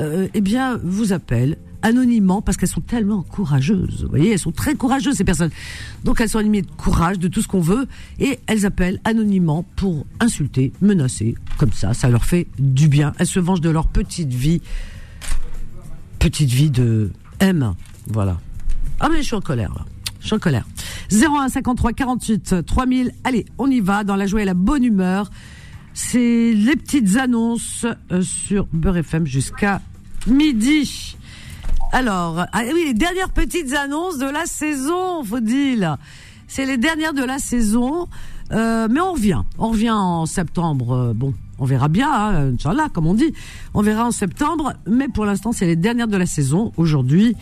[0.00, 4.02] euh, eh bien, vous appellent anonymement parce qu'elles sont tellement courageuses.
[4.04, 5.50] Vous voyez, elles sont très courageuses ces personnes.
[6.04, 7.86] Donc elles sont animées de courage, de tout ce qu'on veut,
[8.18, 13.12] et elles appellent anonymement pour insulter, menacer, comme ça, ça leur fait du bien.
[13.18, 14.60] Elles se vengent de leur petite vie,
[16.18, 17.74] petite vie de M.
[18.06, 18.38] Voilà.
[19.00, 19.86] Ah mais je suis en colère là.
[20.20, 20.66] Je suis en colère.
[21.10, 23.12] 01 53 48 3000.
[23.24, 25.30] Allez, on y va dans la joie et la bonne humeur.
[25.94, 29.80] C'est les petites annonces euh, sur Beurre FM jusqu'à
[30.26, 31.16] midi.
[31.92, 35.96] Alors, ah oui, les dernières petites annonces de la saison, faut dire.
[36.46, 38.06] C'est les dernières de la saison,
[38.52, 39.42] euh, mais on revient.
[39.58, 40.92] On revient en septembre.
[40.92, 43.32] Euh, bon, on verra bien, hein, Inch'Allah, comme on dit.
[43.74, 47.34] On verra en septembre, mais pour l'instant, c'est les dernières de la saison aujourd'hui.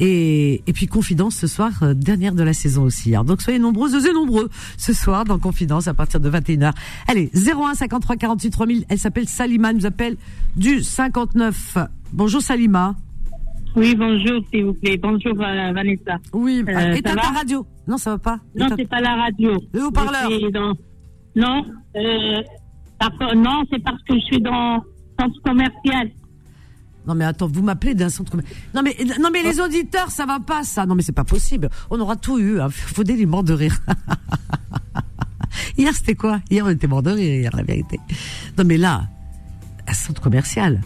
[0.00, 3.14] Et, et puis Confidence ce soir, euh, dernière de la saison aussi.
[3.14, 6.72] Alors, donc soyez nombreuses et nombreux ce soir dans Confidence à partir de 21h.
[7.06, 8.84] Allez, 01 53 48 3000.
[8.88, 10.16] Elle s'appelle Salima, nous appelle
[10.56, 11.78] du 59.
[12.12, 12.96] Bonjour Salima.
[13.74, 14.98] Oui, bonjour, s'il vous plaît.
[14.98, 16.18] Bonjour, euh, Vanessa.
[16.32, 17.66] Oui, euh, éteins ta radio.
[17.86, 18.38] Non, ça va pas.
[18.54, 19.52] Non, c'est pas la radio.
[19.72, 20.30] Le haut-parleur.
[21.34, 21.64] Non,
[21.96, 22.42] euh,
[23.34, 24.82] non, c'est parce que je suis dans
[25.18, 26.10] centre commercial.
[27.04, 28.56] Non mais attends, vous m'appelez d'un centre commercial.
[28.74, 30.86] Non mais non mais les auditeurs, ça va pas ça.
[30.86, 31.68] Non mais c'est pas possible.
[31.90, 32.60] On aura tout eu.
[32.60, 32.68] Hein.
[32.70, 33.76] Faut des morts de rire.
[35.76, 36.40] hier c'était quoi?
[36.48, 37.40] Hier on était mort de rire.
[37.40, 37.98] Hier la vérité.
[38.56, 39.02] Non mais là,
[39.88, 40.80] un centre commercial.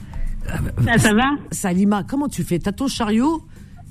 [0.84, 1.30] Ça, ça va?
[1.50, 2.58] Salima, comment tu fais?
[2.58, 3.42] T'as ton chariot?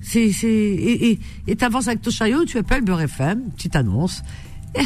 [0.02, 4.22] C'est, c'est, et, et, t'avances avec ton chariot, tu appelles Beurre FM, petite annonce.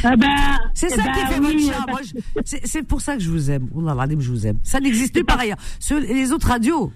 [0.04, 0.28] Ah bah,
[0.74, 2.04] c'est ça bah qui fait oui, votre
[2.46, 3.68] c'est, c'est pour ça que je vous aime.
[3.76, 4.58] On a que je vous aime.
[4.64, 5.58] Ça n'existe pas ailleurs.
[5.90, 6.94] les autres radios,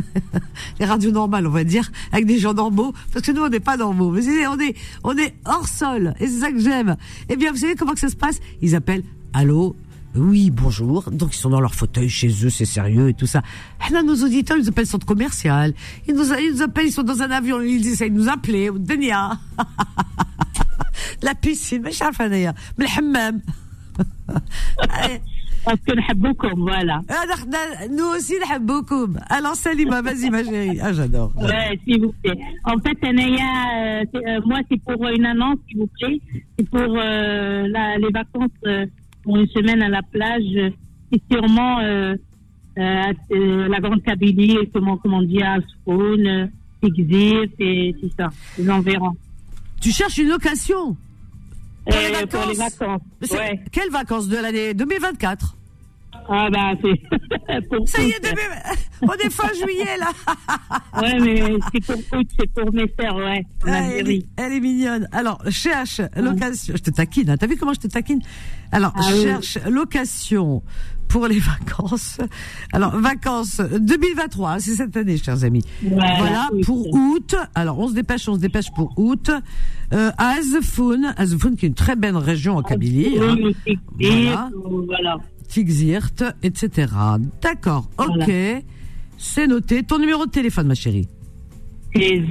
[0.80, 3.60] les radios normales, on va dire, avec des gens normaux, parce que nous on n'est
[3.60, 6.96] pas normaux, on est, on est hors sol, et c'est ça que j'aime.
[7.28, 8.40] Eh bien, vous savez comment que ça se passe?
[8.60, 9.76] Ils appellent, allô,
[10.14, 11.10] oui, bonjour.
[11.10, 13.42] Donc ils sont dans leur fauteuil chez eux, c'est sérieux et tout ça.
[13.88, 15.72] Et là, nos auditeurs, ils nous appellent centre commercial.
[16.06, 18.70] Ils nous, ils nous appellent, ils sont dans un avion, ils essayent de nous appeler.
[18.74, 19.38] Denia.
[21.22, 22.54] La piscine, mais chaque d'ailleurs.
[22.76, 23.40] Mais le hammam.
[25.64, 27.00] Parce que nous voilà.
[27.08, 27.24] Ah,
[27.88, 30.78] nous aussi, nous Alors, Salima, vas-y, ma chérie.
[30.82, 31.32] Ah, j'adore.
[31.36, 32.36] Ouais, s'il vous plaît.
[32.64, 36.20] En fait, Anaya, euh, euh, moi, c'est pour une annonce, s'il vous plaît.
[36.58, 38.50] C'est pour euh, la, les vacances
[39.22, 40.72] pour une semaine à la plage,
[41.12, 42.14] c'est sûrement euh,
[42.78, 46.50] euh, la Grande Kabylie, comment, comment dire, Asphone,
[46.82, 49.14] Exir, c'est ça, les environs.
[49.80, 50.96] Tu cherches une location?
[51.84, 52.30] Pour, les, vacances.
[52.30, 53.02] Pour les vacances.
[53.32, 53.60] Ouais.
[53.72, 54.74] Quelles vacances de l'année?
[54.74, 55.56] 2024
[56.28, 58.34] ah bah c'est Ça y est,
[59.02, 60.10] on est fin juillet là.
[61.00, 63.44] ouais mais c'est pour c'est pour mes sœurs, ouais.
[63.66, 65.08] Ah, elle, est, elle, est, mignonne.
[65.12, 66.74] Alors cherche location.
[66.76, 67.30] Je te taquine.
[67.30, 67.36] Hein.
[67.36, 68.20] T'as vu comment je te taquine?
[68.70, 70.62] Alors ah cherche location
[71.08, 72.18] pour les vacances.
[72.72, 75.62] Alors vacances 2023, c'est cette année, chers amis.
[75.82, 77.34] voilà pour août.
[77.54, 79.30] Alors on se dépêche, on se dépêche pour août.
[79.92, 81.12] Euh, Azfoun
[81.58, 83.18] qui est une très belle région en Kabylie.
[83.18, 83.36] Hein.
[84.00, 84.50] Voilà.
[84.86, 85.16] voilà.
[85.52, 86.90] Tixirt, etc.
[87.42, 88.32] D'accord, ok.
[89.18, 89.82] C'est noté.
[89.82, 91.08] Ton numéro de téléphone, ma chérie?
[91.94, 92.22] C'est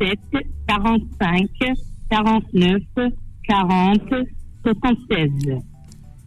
[0.00, 0.18] 07
[0.66, 1.50] 45
[2.08, 2.80] 49
[3.46, 4.00] 40
[4.64, 5.30] 76.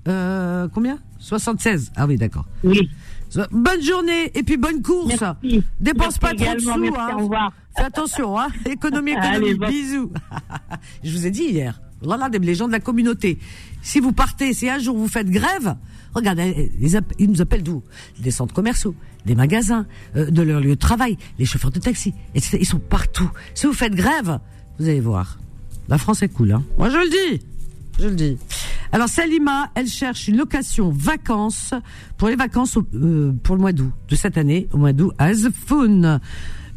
[0.07, 0.99] Euh, combien?
[1.17, 1.91] 76.
[1.95, 2.45] Ah oui, d'accord.
[2.63, 2.87] Oui.
[3.51, 5.19] Bonne journée et puis bonne course.
[5.19, 5.63] Merci.
[5.79, 6.79] Dépense pas trop de sous.
[6.79, 6.95] Merci,
[7.33, 7.49] hein.
[7.75, 8.49] Fais attention, hein.
[8.69, 9.57] Économie, économie.
[9.67, 10.11] Bisous.
[11.03, 11.81] Je vous ai dit hier.
[12.03, 13.39] Là, les gens de la communauté.
[13.81, 15.75] Si vous partez, si un jour vous faites grève,
[16.15, 16.71] Regardez,
[17.19, 17.83] ils nous appellent d'où?
[18.19, 22.13] Des centres commerciaux, des magasins, euh, de leur lieu de travail, les chauffeurs de taxi,
[22.33, 22.57] etc.
[22.61, 23.29] Ils sont partout.
[23.53, 24.39] Si vous faites grève,
[24.79, 25.37] vous allez voir.
[25.89, 26.63] La France est cool, hein.
[26.77, 27.45] Moi, je le dis.
[27.99, 28.37] Je le dis.
[28.91, 31.73] Alors Salima, elle cherche une location vacances
[32.17, 35.33] pour les vacances euh, pour le mois d'août de cette année, au mois d'août à
[35.33, 36.21] Zfoun.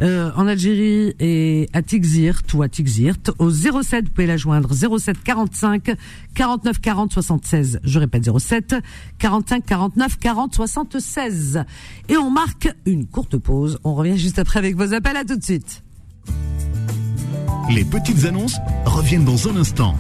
[0.01, 4.73] Euh, en Algérie et à Tixirt ou à Tixirt au 07 vous pouvez la joindre
[4.73, 5.97] 07 45
[6.35, 8.77] 49 40 76 je répète 07
[9.19, 11.65] 45 49 40 76
[12.09, 13.79] et on marque une courte pause.
[13.85, 15.17] On revient juste après avec vos appels.
[15.17, 15.83] À tout de suite.
[17.71, 19.97] Les petites annonces reviennent dans un instant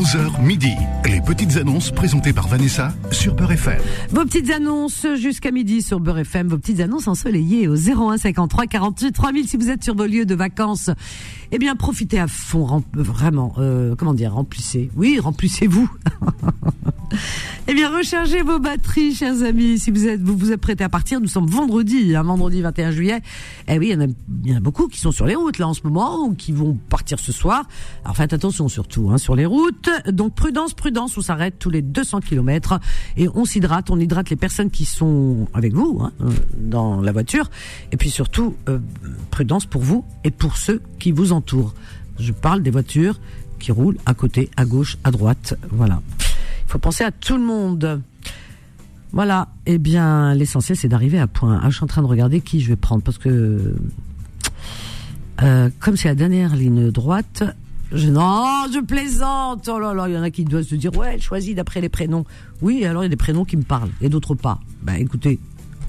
[0.00, 0.72] 11h midi.
[1.04, 3.80] Les petites annonces présentées par Vanessa sur Beurre FM.
[4.08, 6.48] Vos petites annonces jusqu'à midi sur Beurre FM.
[6.48, 10.24] Vos petites annonces ensoleillées au 01 53 48 3000 si vous êtes sur vos lieux
[10.24, 10.88] de vacances.
[11.52, 13.54] Eh bien, profitez à fond, vraiment.
[13.58, 14.88] Euh, comment dire, remplissez.
[14.94, 15.90] Oui, remplissez-vous.
[17.68, 19.80] eh bien, rechargez vos batteries, chers amis.
[19.80, 23.20] Si vous êtes, vous vous apprêtez à partir, nous sommes vendredi, hein, vendredi 21 juillet.
[23.66, 25.80] Eh oui, il y, en a, beaucoup qui sont sur les routes là en ce
[25.82, 27.64] moment ou qui vont partir ce soir.
[28.04, 29.90] Alors faites attention surtout hein, sur les routes.
[30.08, 32.78] Donc prudence, prudence, on s'arrête tous les 200 km
[33.16, 33.90] et on s'hydrate.
[33.90, 36.12] On hydrate les personnes qui sont avec vous hein,
[36.58, 37.50] dans la voiture.
[37.90, 38.78] Et puis surtout, euh,
[39.32, 41.39] prudence pour vous et pour ceux qui vous entourent.
[42.18, 43.18] Je parle des voitures
[43.58, 45.54] qui roulent à côté, à gauche, à droite.
[45.70, 46.00] Voilà.
[46.18, 48.02] Il faut penser à tout le monde.
[49.12, 49.48] Voilà.
[49.66, 51.60] Eh bien, l'essentiel, c'est d'arriver à point.
[51.62, 53.74] Ah, je suis en train de regarder qui je vais prendre parce que,
[55.42, 57.44] euh, comme c'est la dernière ligne droite,
[57.92, 59.68] je, non, je plaisante.
[59.72, 61.88] Oh là là, il y en a qui doivent se dire, ouais, choisis d'après les
[61.88, 62.24] prénoms.
[62.62, 64.60] Oui, alors il y a des prénoms qui me parlent et d'autres pas.
[64.82, 65.40] Ben, écoutez,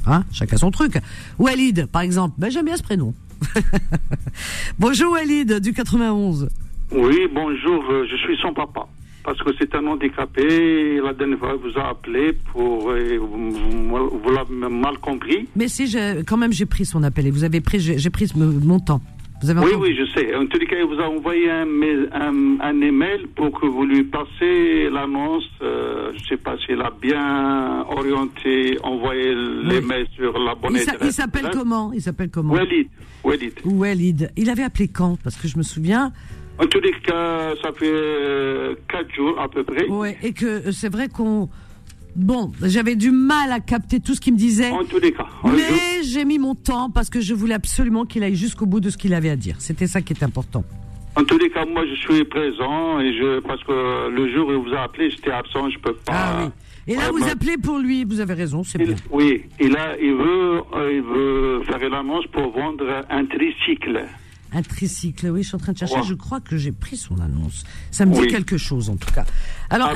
[0.08, 1.00] hein, chacun son truc.
[1.38, 3.14] Walid, par exemple, ben, j'aime bien ce prénom.
[4.80, 6.50] bonjour Walid, du 91.
[6.92, 8.88] Oui, bonjour, euh, je suis son papa.
[9.24, 12.90] Parce que c'est un handicapé, la dernière fois, vous a appelé pour.
[12.90, 15.48] Euh, vous, l'avez mal compris.
[15.56, 18.80] Mais si, quand même, j'ai pris son appel et vous avez pris, j'ai pris mon
[18.80, 19.02] temps
[19.44, 20.36] oui, oui, je sais.
[20.36, 23.86] En tous les cas, il vous a envoyé un, un, un email pour que vous
[23.86, 25.50] lui passiez l'annonce.
[25.62, 30.98] Euh, je ne sais pas s'il a bien orienté, envoyé l'email sur la bonne adresse.
[31.04, 31.92] Il s'appelle comment?
[31.94, 32.54] Il s'appelle comment?
[32.54, 32.88] Walid.
[33.24, 33.54] Walid.
[33.66, 34.32] Walid.
[34.38, 36.12] Il avait appelé quand Parce que je me souviens.
[36.58, 39.86] En tous les cas, ça fait euh, quatre jours à peu près.
[39.90, 41.50] Oui, et que euh, c'est vrai qu'on
[42.16, 44.70] Bon, j'avais du mal à capter tout ce qu'il me disait.
[44.70, 45.28] En tous les cas.
[45.46, 48.90] Mais j'ai mis mon temps parce que je voulais absolument qu'il aille jusqu'au bout de
[48.90, 49.56] ce qu'il avait à dire.
[49.60, 50.66] C'était ça qui est important.
[51.16, 54.52] En tous les cas, moi, je suis présent et je parce que le jour où
[54.52, 56.14] il vous a appelé, j'étais absent, je peux pas.
[56.14, 56.52] Ah oui.
[56.88, 58.06] Et là, vous appelez pour lui.
[58.06, 58.96] Vous avez raison, c'est bien.
[59.12, 59.44] Oui.
[59.60, 64.06] Et là, il veut, euh, il veut faire l'annonce pour vendre un tricycle.
[64.54, 66.04] Un tricycle, oui, je suis en train de chercher.
[66.04, 67.64] Je crois que j'ai pris son annonce.
[67.90, 69.26] Ça me dit quelque chose, en tout cas.
[69.70, 69.94] Alors, un,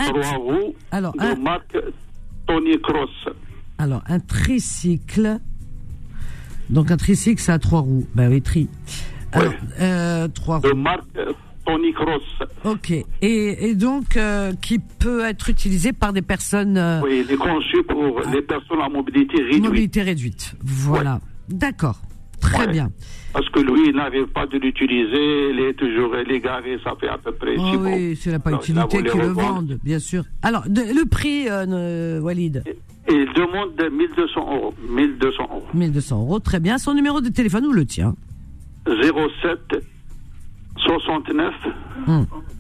[0.92, 1.78] Alors, de marque
[2.48, 3.10] Tony Cross.
[3.78, 5.40] Alors, un tricycle.
[6.70, 8.08] Donc, un tricycle, ça a trois roues.
[8.16, 8.70] Ben oui, tri.
[9.34, 10.70] Alors, euh, trois roues.
[10.70, 11.20] De marque
[11.66, 12.24] Tony Cross.
[12.64, 12.94] Ok.
[13.22, 16.78] Et, donc, euh, qui peut être utilisé par des personnes.
[16.78, 19.64] Euh, oui, il est conçu pour les personnes à mobilité réduite.
[19.64, 20.56] Mobilité réduite.
[20.64, 21.20] Voilà.
[21.50, 22.00] D'accord.
[22.40, 22.92] Très bien.
[23.34, 27.18] Parce que lui, il n'arrive pas de l'utiliser, il est toujours égaré, ça fait à
[27.18, 30.24] peu près oh Oui, c'est la pas utilité qui le vendent, bien sûr.
[30.42, 32.64] Alors, le prix, euh, Walid
[33.10, 34.74] Il demande 1200 euros.
[34.90, 35.64] 1200 euros.
[35.74, 36.78] 1200 euros, très bien.
[36.78, 38.16] Son numéro de téléphone, où le tient?
[38.86, 39.84] 07
[40.86, 41.54] 69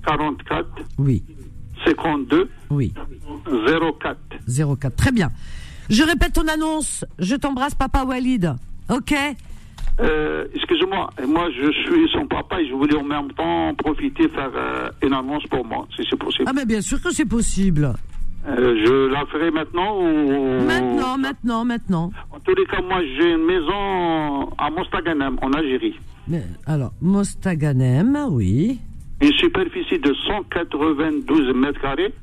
[0.05, 0.65] 44
[0.97, 1.23] oui.
[1.85, 2.93] 52 oui.
[3.45, 4.17] 04.
[4.79, 5.29] 04, très bien.
[5.89, 7.05] Je répète ton annonce.
[7.19, 8.53] Je t'embrasse, papa Walid.
[8.89, 9.13] Ok?
[10.01, 14.51] Euh, Excusez-moi, moi je suis son papa et je voulais en même temps profiter faire
[14.55, 16.45] euh, une annonce pour moi, si c'est possible.
[16.47, 17.93] Ah mais bien sûr que c'est possible.
[18.47, 20.63] Euh, je la ferai maintenant ou...
[20.65, 22.11] Maintenant, maintenant, maintenant.
[22.31, 25.95] En tous les cas, moi j'ai une maison à Mostaganem, en Algérie.
[26.27, 28.79] Mais, alors, Mostaganem, oui.
[29.21, 32.13] Une superficie de 192 mètres carrés.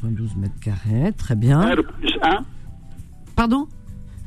[0.00, 1.60] 92 mètres carrés, très bien.
[1.60, 2.38] R plus 1.
[3.36, 3.68] Pardon?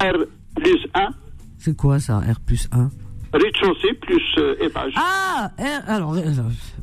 [0.01, 1.09] R plus 1.
[1.57, 2.89] C'est quoi ça, R plus 1
[3.33, 4.93] Rez-de-chaussée plus euh, étage.
[4.95, 5.51] Ah,
[5.87, 6.21] alors, euh,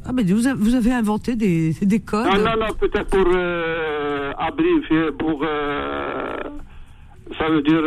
[0.04, 3.26] ah, mais vous, avez, vous avez inventé des, des codes Non, non, non, peut-être pour
[3.34, 4.32] euh,
[5.18, 5.42] pour.
[5.42, 6.36] Euh,
[7.38, 7.82] ça veut dire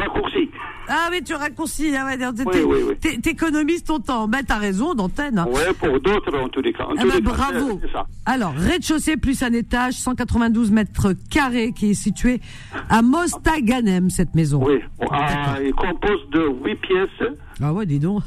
[0.00, 0.48] raccourci.
[0.88, 1.94] Ah oui, tu raccourcis.
[1.96, 4.28] Ah ouais, T'économises ton temps.
[4.28, 5.38] Ben, t'as raison, d'antenne.
[5.38, 5.46] Hein.
[5.48, 6.86] Oui, pour d'autres, en tous les cas.
[6.96, 7.80] ah ben, bravo.
[8.26, 12.40] Alors, rez-de-chaussée plus un étage, 192 mètres carrés, qui est situé
[12.88, 14.64] à Mostaganem, cette maison.
[14.64, 17.30] Oui, ah, il compose de 8 pièces.
[17.62, 18.22] Ah ouais, dis donc.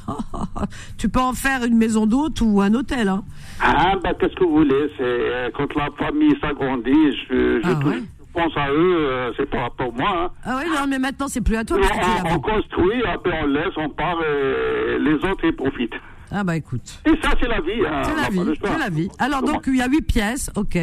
[0.98, 3.24] tu peux en faire une maison d'hôte ou un hôtel, hein.
[3.62, 7.80] Ah, ben, qu'est-ce que vous voulez C'est euh, quand la famille s'agrandit, je, je ah,
[8.38, 10.14] pense à eux, euh, c'est pas pour moi.
[10.16, 10.30] Hein.
[10.44, 11.78] Ah oui, non, mais maintenant c'est plus à toi.
[11.80, 16.00] on, on construit, après on laisse, on part, et les autres ils profitent.
[16.32, 17.02] Ah bah écoute.
[17.06, 17.86] Et ça c'est la vie.
[17.86, 19.10] Hein, c'est la vie, c'est la vie.
[19.18, 20.78] Alors donc il y a huit pièces, ok.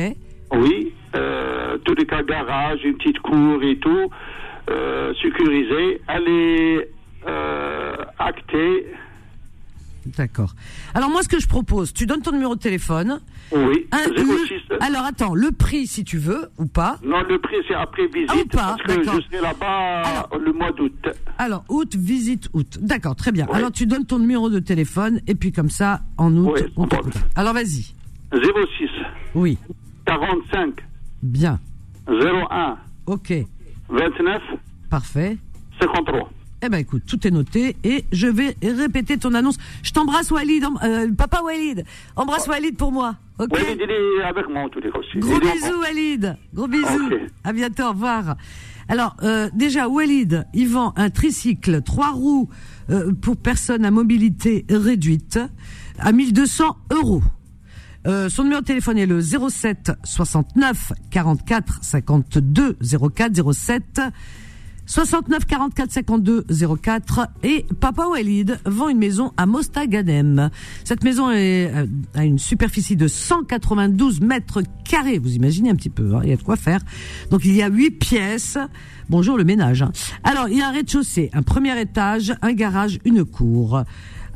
[0.53, 4.11] Oui, euh, tous les cas garage, une petite cour et tout,
[4.71, 6.01] euh, sécurisé.
[6.09, 6.91] Elle est
[7.27, 8.87] euh, actée
[10.17, 10.55] D'accord.
[10.95, 13.21] Alors moi, ce que je propose, tu donnes ton numéro de téléphone.
[13.53, 13.87] Oui.
[14.81, 16.99] alors attends, le prix si tu veux ou pas.
[17.05, 20.53] Non, le prix c'est après visite ah, ou pas, parce que je serai là-bas le
[20.53, 21.09] mois d'août.
[21.39, 22.79] Alors août, visite août.
[22.81, 23.47] D'accord, très bien.
[23.53, 27.15] Alors tu donnes ton numéro de téléphone et puis comme ça en août on t'écoute.
[27.37, 27.95] Alors vas-y.
[28.33, 28.89] 06.
[29.35, 29.59] Oui.
[30.07, 30.75] 45.
[31.23, 31.59] Bien.
[32.09, 32.77] 01.
[33.07, 33.33] Ok.
[33.89, 34.43] 29.
[34.91, 35.37] Parfait.
[35.81, 36.31] 53.
[36.65, 39.59] Eh ben écoute, tout est noté et je vais répéter ton annonce.
[39.83, 41.85] Je t'embrasse Walid, euh, papa Walid.
[42.17, 43.17] Embrasse Walid pour moi.
[43.39, 43.53] Ok.
[43.53, 44.99] Walid il est avec moi en tous les cas.
[45.17, 46.37] Gros bisous Walid.
[46.55, 47.11] Gros bisous.
[47.45, 47.83] À bientôt.
[47.83, 48.37] Au revoir.
[48.89, 52.49] Alors euh, déjà Walid, il vend un tricycle trois roues
[52.89, 55.39] euh, pour personnes à mobilité réduite
[55.99, 57.23] à 1200 euros.
[58.07, 62.79] Euh, son numéro de téléphone est le 07 69 44 52
[63.15, 64.01] 04 07
[64.87, 66.47] 69 44 52
[66.83, 70.51] 04 et Papa Walid vend une maison à Mostaganem.
[70.85, 75.19] Cette maison est, euh, a une superficie de 192 mètres carrés.
[75.19, 76.81] Vous imaginez un petit peu, hein, il y a de quoi faire.
[77.31, 78.59] Donc il y a huit pièces.
[79.09, 79.83] Bonjour le ménage.
[79.83, 79.93] Hein.
[80.23, 83.85] Alors il y a un rez-de-chaussée, un premier étage, un garage, une cour.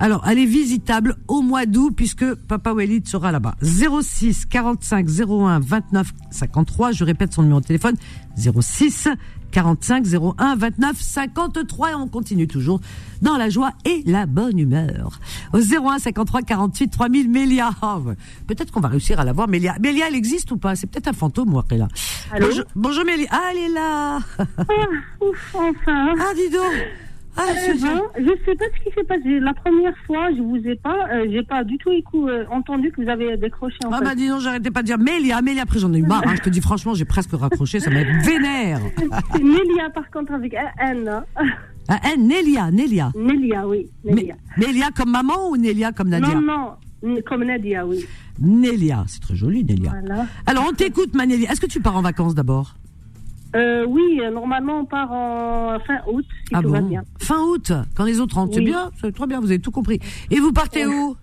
[0.01, 3.57] Alors, elle est visitable au mois d'août puisque Papa Walid sera là-bas.
[3.63, 6.93] 06 45 01 29 53.
[6.93, 7.97] Je répète son numéro de téléphone.
[8.37, 9.09] 06
[9.53, 10.07] 45
[10.39, 12.81] 01 29 53 et on continue toujours
[13.23, 15.19] dans la joie et la bonne humeur.
[15.53, 17.71] Au 01 53 48 3000 Mélia.
[17.83, 18.03] Oh,
[18.47, 19.77] peut-être qu'on va réussir à la voir Mélia.
[19.81, 20.77] Mélia, elle existe ou pas?
[20.77, 21.89] C'est peut-être un fantôme, moi, là.
[22.39, 23.29] Bonjour, bonjour Mélia.
[23.31, 24.19] Ah, elle est là.
[24.39, 24.65] Ah,
[25.21, 26.15] ouf, enfin.
[26.19, 26.73] Ah, dis donc.
[27.41, 29.39] Ah, eh ben, je sais pas ce qui s'est passé.
[29.39, 31.91] La première fois, je vous ai pas, euh, j'ai pas du tout
[32.27, 33.77] euh, entendu que vous avez décroché.
[33.87, 35.63] En ah bah dis donc, j'arrêtais pas de dire Mélia, Mélia.
[35.63, 36.27] Après j'en ai eu marre.
[36.27, 37.79] Hein, je te dis franchement, j'ai presque raccroché.
[37.79, 38.81] Ça m'a vénère.
[39.41, 41.23] Mélia par contre avec N.
[41.89, 43.13] Un N, Nélia, Nélia.
[43.17, 43.89] Nélia, oui.
[44.05, 44.35] Nélia.
[44.57, 46.73] Nélia comme maman ou Nélia comme Nadia Non,
[47.03, 48.05] non, comme Nadia, oui.
[48.41, 49.93] Nélia, c'est très joli, Nélia.
[50.01, 50.27] Voilà.
[50.47, 51.51] Alors on t'écoute, Manélia.
[51.53, 52.75] Est-ce que tu pars en vacances d'abord?
[53.57, 57.03] Euh, oui, normalement on part en fin août, si ah tout va bien.
[57.19, 60.01] Fin août, quand les autres rentrent, c'est bien, c'est très bien, vous avez tout compris.
[60.31, 61.17] Et vous partez où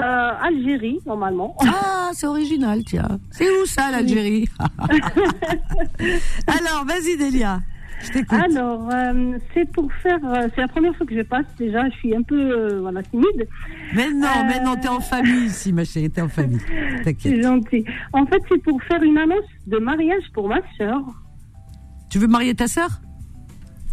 [0.00, 1.56] euh, Algérie, normalement.
[1.66, 3.18] Ah, c'est original, tiens.
[3.30, 4.48] C'est où ça, l'Algérie
[6.46, 7.60] Alors, vas-y, Delia.
[8.30, 10.18] Alors, euh, c'est pour faire.
[10.24, 11.46] Euh, c'est la première fois que je passe.
[11.58, 13.46] Déjà, je suis un peu euh, voilà timide.
[13.94, 16.60] Mais non, mais non, t'es en famille ici, ma chérie, t'es en famille.
[17.04, 17.16] T'inquiète.
[17.20, 17.84] C'est gentil.
[18.12, 21.00] En fait, c'est pour faire une annonce de mariage pour ma sœur.
[22.12, 22.90] Tu veux marier ta sœur?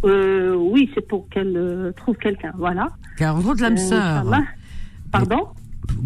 [0.04, 2.88] Euh, Oui, c'est pour qu'elle euh, trouve quelqu'un, voilà.
[3.16, 4.24] Qu'elle rencontre l'âme euh, sœur.
[5.10, 5.48] Pardon?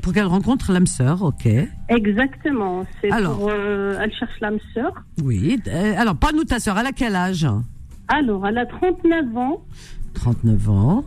[0.01, 1.49] Pour qu'elle rencontre l'âme sœur, ok.
[1.89, 2.87] Exactement.
[3.01, 3.51] C'est pour.
[3.51, 4.93] elle cherche l'âme sœur.
[5.25, 5.61] Oui.
[5.97, 6.79] Alors, pas nous ta sœur.
[6.79, 7.49] Elle a quel âge?
[8.07, 9.65] Alors, elle a 39 ans.
[10.15, 11.05] 39 ans.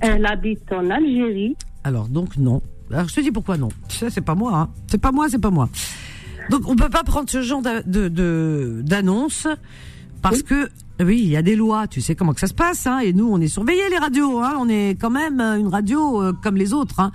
[0.00, 1.56] Elle habite en Algérie.
[1.84, 2.60] Alors, donc, non.
[2.92, 3.70] Alors, je te dis pourquoi non.
[3.88, 4.54] Ça, c'est pas moi.
[4.54, 4.68] Hein.
[4.88, 5.70] C'est pas moi, c'est pas moi.
[6.50, 7.86] Donc, on peut pas prendre ce genre d'annonce.
[7.86, 9.48] De, d'annonce
[10.22, 10.68] parce que
[11.00, 13.12] oui, il y a des lois, tu sais comment que ça se passe, hein, et
[13.12, 16.32] nous on est surveillés les radios, hein, on est quand même euh, une radio euh,
[16.32, 17.12] comme les autres, hein,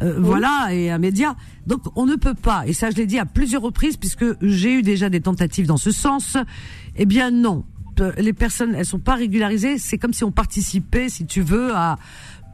[0.00, 1.34] euh, voilà, et un média.
[1.66, 4.74] Donc on ne peut pas, et ça je l'ai dit à plusieurs reprises puisque j'ai
[4.74, 6.36] eu déjà des tentatives dans ce sens.
[6.96, 7.64] Eh bien non,
[8.18, 11.98] les personnes elles sont pas régularisées, c'est comme si on participait, si tu veux, à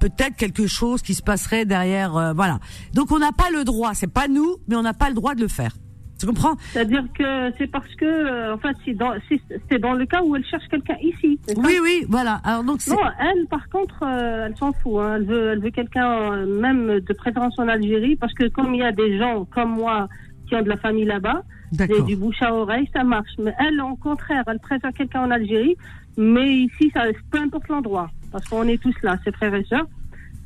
[0.00, 2.58] peut-être quelque chose qui se passerait derrière, voilà.
[2.94, 5.34] Donc on n'a pas le droit, c'est pas nous, mais on n'a pas le droit
[5.34, 5.76] de le faire.
[6.20, 6.54] Tu comprends?
[6.72, 10.96] C'est-à-dire que c'est parce que, euh, enfin, c'est dans, le cas où elle cherche quelqu'un
[11.00, 11.40] ici.
[11.56, 12.42] Oui, oui, voilà.
[12.44, 15.00] Alors donc non, elle, par contre, euh, elle s'en fout.
[15.00, 15.14] Hein.
[15.16, 18.80] Elle veut, elle veut quelqu'un euh, même de préférence en Algérie, parce que comme il
[18.80, 20.08] y a des gens comme moi
[20.46, 21.42] qui ont de la famille là-bas,
[21.80, 23.30] et du bouche à oreille, ça marche.
[23.38, 25.76] Mais elle, au contraire, elle préfère quelqu'un en Algérie,
[26.18, 29.86] mais ici, ça, peu importe l'endroit, parce qu'on est tous là, ses frères et sœurs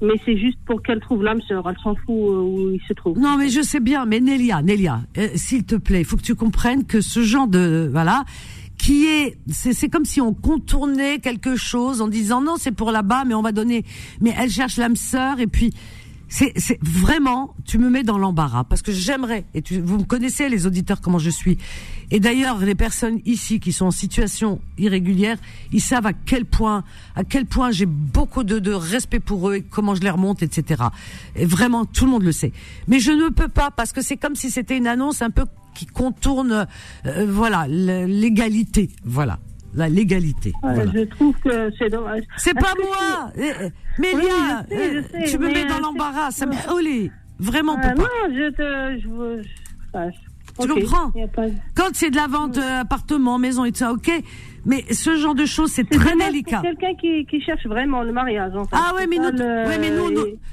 [0.04, 1.68] mais c'est juste pour qu'elle trouve l'âme sœur.
[1.68, 3.18] Elle s'en fout euh, où il se trouve.
[3.18, 4.06] Non, mais je sais bien.
[4.06, 7.48] Mais Nélia, Nélia, euh, s'il te plaît, il faut que tu comprennes que ce genre
[7.48, 8.24] de voilà,
[8.78, 13.24] qui est, c'est comme si on contournait quelque chose en disant non, c'est pour là-bas,
[13.24, 13.84] mais on va donner.
[14.20, 15.72] Mais elle cherche l'âme sœur et puis
[16.28, 19.44] c'est vraiment, tu me mets dans l'embarras parce que j'aimerais.
[19.54, 21.58] Et tu, vous me connaissez les auditeurs comment je suis.
[22.10, 25.36] Et d'ailleurs, les personnes ici qui sont en situation irrégulière,
[25.72, 29.56] ils savent à quel point, à quel point j'ai beaucoup de, de respect pour eux
[29.56, 30.84] et comment je les remonte, etc.
[31.36, 32.52] Et vraiment, tout le monde le sait.
[32.88, 35.44] Mais je ne peux pas parce que c'est comme si c'était une annonce un peu
[35.74, 36.66] qui contourne,
[37.06, 39.38] euh, voilà, l'égalité, voilà
[39.74, 40.52] la légalité.
[40.62, 42.22] Je trouve que c'est dommage.
[42.36, 46.54] C'est pas moi eh, eh, Mélia, eh, tu me mets dans l'embarras, ça me
[47.40, 49.00] Vraiment ah, Non, je te...
[49.00, 49.42] Je,
[50.60, 51.12] tu comprends
[51.74, 54.10] Quand c'est de la vente euh, appartement, maison et tout ça, ok.
[54.66, 56.62] Mais ce genre de choses, c'est très délicat.
[56.62, 58.52] C'est quelqu'un qui, qui, cherche vraiment le mariage.
[58.56, 58.70] En fait.
[58.72, 60.10] Ah ouais, mais, nous, ouais, mais nous,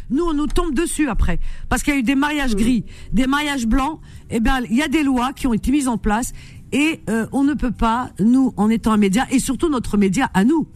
[0.09, 3.27] nous, on nous tombe dessus après, parce qu'il y a eu des mariages gris, des
[3.27, 3.99] mariages blancs.
[4.29, 6.33] Eh bien, il y a des lois qui ont été mises en place
[6.71, 10.29] et euh, on ne peut pas, nous, en étant un média, et surtout notre média
[10.33, 10.67] à nous,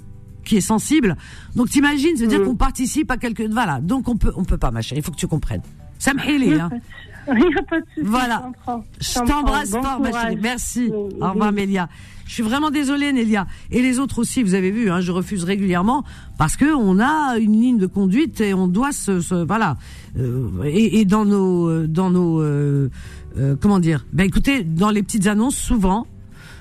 [0.43, 1.15] qui est sensible.
[1.55, 2.45] Donc t'imagines, c'est-à-dire mm.
[2.45, 3.43] qu'on participe à quelque...
[3.51, 5.63] Voilà, donc on peut, on peut pas, ma chérie, il faut que tu comprennes.
[5.97, 6.69] Ça me hein.
[7.27, 8.07] Il n'y a pas de souci.
[8.07, 8.51] Voilà.
[8.99, 10.37] Je t'embrasse fort, ma chérie.
[10.41, 10.91] Merci.
[10.93, 11.89] Au revoir, Mélia.
[12.27, 13.47] Je suis vraiment désolée, Nélia.
[13.71, 16.03] Et les autres aussi, vous avez vu, hein, je refuse régulièrement
[16.37, 19.77] parce que on a une ligne de conduite et on doit se, voilà.
[20.17, 22.89] Euh, et, et, dans nos, dans nos, euh,
[23.37, 24.05] euh, comment dire?
[24.13, 26.07] Ben écoutez, dans les petites annonces, souvent,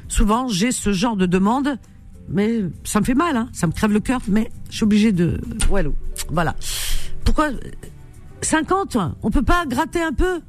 [0.08, 1.78] souvent, j'ai ce genre de demande,
[2.28, 5.12] mais ça me fait mal, hein, ça me crève le cœur, mais je suis obligée
[5.12, 5.40] de,
[6.30, 6.54] voilà.
[7.24, 7.50] Pourquoi
[8.42, 10.40] 50 On peut pas gratter un peu?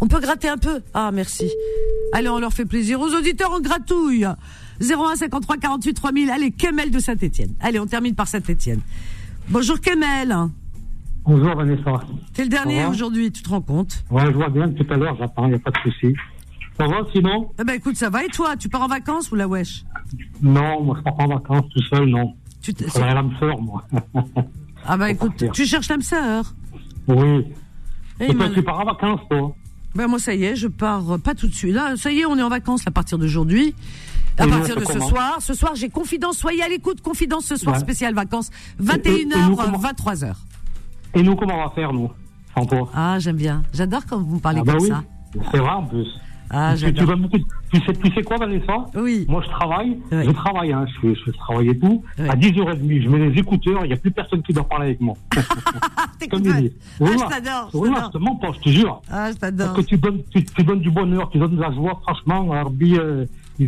[0.00, 0.82] On peut gratter un peu?
[0.92, 1.50] Ah, merci.
[2.12, 3.00] Allez, on leur fait plaisir.
[3.00, 4.26] Aux auditeurs, on gratouille.
[4.80, 6.30] 01 53 48 3000.
[6.30, 7.54] Allez, Kemel de Saint-Etienne.
[7.60, 8.80] Allez, on termine par Saint-Etienne.
[9.48, 10.36] Bonjour Kemel.
[11.26, 12.00] Bonjour Vanessa.
[12.34, 15.16] T'es le dernier aujourd'hui, tu te rends compte Ouais, je vois bien tout à l'heure,
[15.18, 16.14] j'attends, il n'y a pas de souci.
[16.78, 17.50] Ça va sinon?
[17.58, 18.24] Eh ben écoute, ça va.
[18.24, 19.84] Et toi, tu pars en vacances ou la wesh?
[20.40, 22.34] Non, moi je pars pas en vacances tout seul, non.
[22.62, 22.88] Tu te...
[22.88, 23.82] C'est l'âme sœur, moi.
[24.86, 26.54] ah bah écoute, tu cherches l'âme sœur
[27.08, 27.46] Oui.
[28.20, 29.54] Et, toi, tu pars en vacances, toi?
[29.96, 31.74] Ben moi ça y est, je pars euh, pas tout de suite.
[31.74, 33.74] Là, ça y est, on est en vacances à partir d'aujourd'hui.
[34.38, 36.36] À partir de ce soir, ce soir j'ai confidence.
[36.36, 38.50] Soyez à l'écoute, confidence ce soir spécial vacances,
[38.80, 40.34] 21h, 23h.
[41.16, 42.10] Et nous comment on va faire nous,
[42.54, 45.02] sans toi Ah j'aime bien, j'adore quand vous me parlez ah, bah comme ça.
[45.50, 46.06] C'est vrai en plus.
[46.50, 47.38] Ah, tu, tu, beaucoup,
[47.72, 49.24] tu, sais, tu sais quoi, Vanessa Oui.
[49.28, 52.04] Moi, je travaille, je travaille, hein, je, je, travaille et tout.
[52.18, 55.00] À 10h30, je mets les écouteurs, il n'y a plus personne qui doit parler avec
[55.00, 55.14] moi.
[56.30, 56.72] Comme il dit.
[57.00, 57.70] Ah, je t'adore.
[57.74, 59.02] Oui, je te mens pas, je te jure.
[59.10, 59.72] Ah, je t'adore.
[59.74, 62.52] Parce que tu donnes, tu, tu, donnes du bonheur, tu donnes de la joie, franchement,
[62.52, 63.24] Arbi, euh,
[63.58, 63.64] je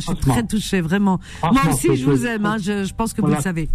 [0.00, 1.20] suis très touché, vraiment.
[1.42, 3.68] Moi aussi, je vous aime, hein, je, je pense que vous le savez.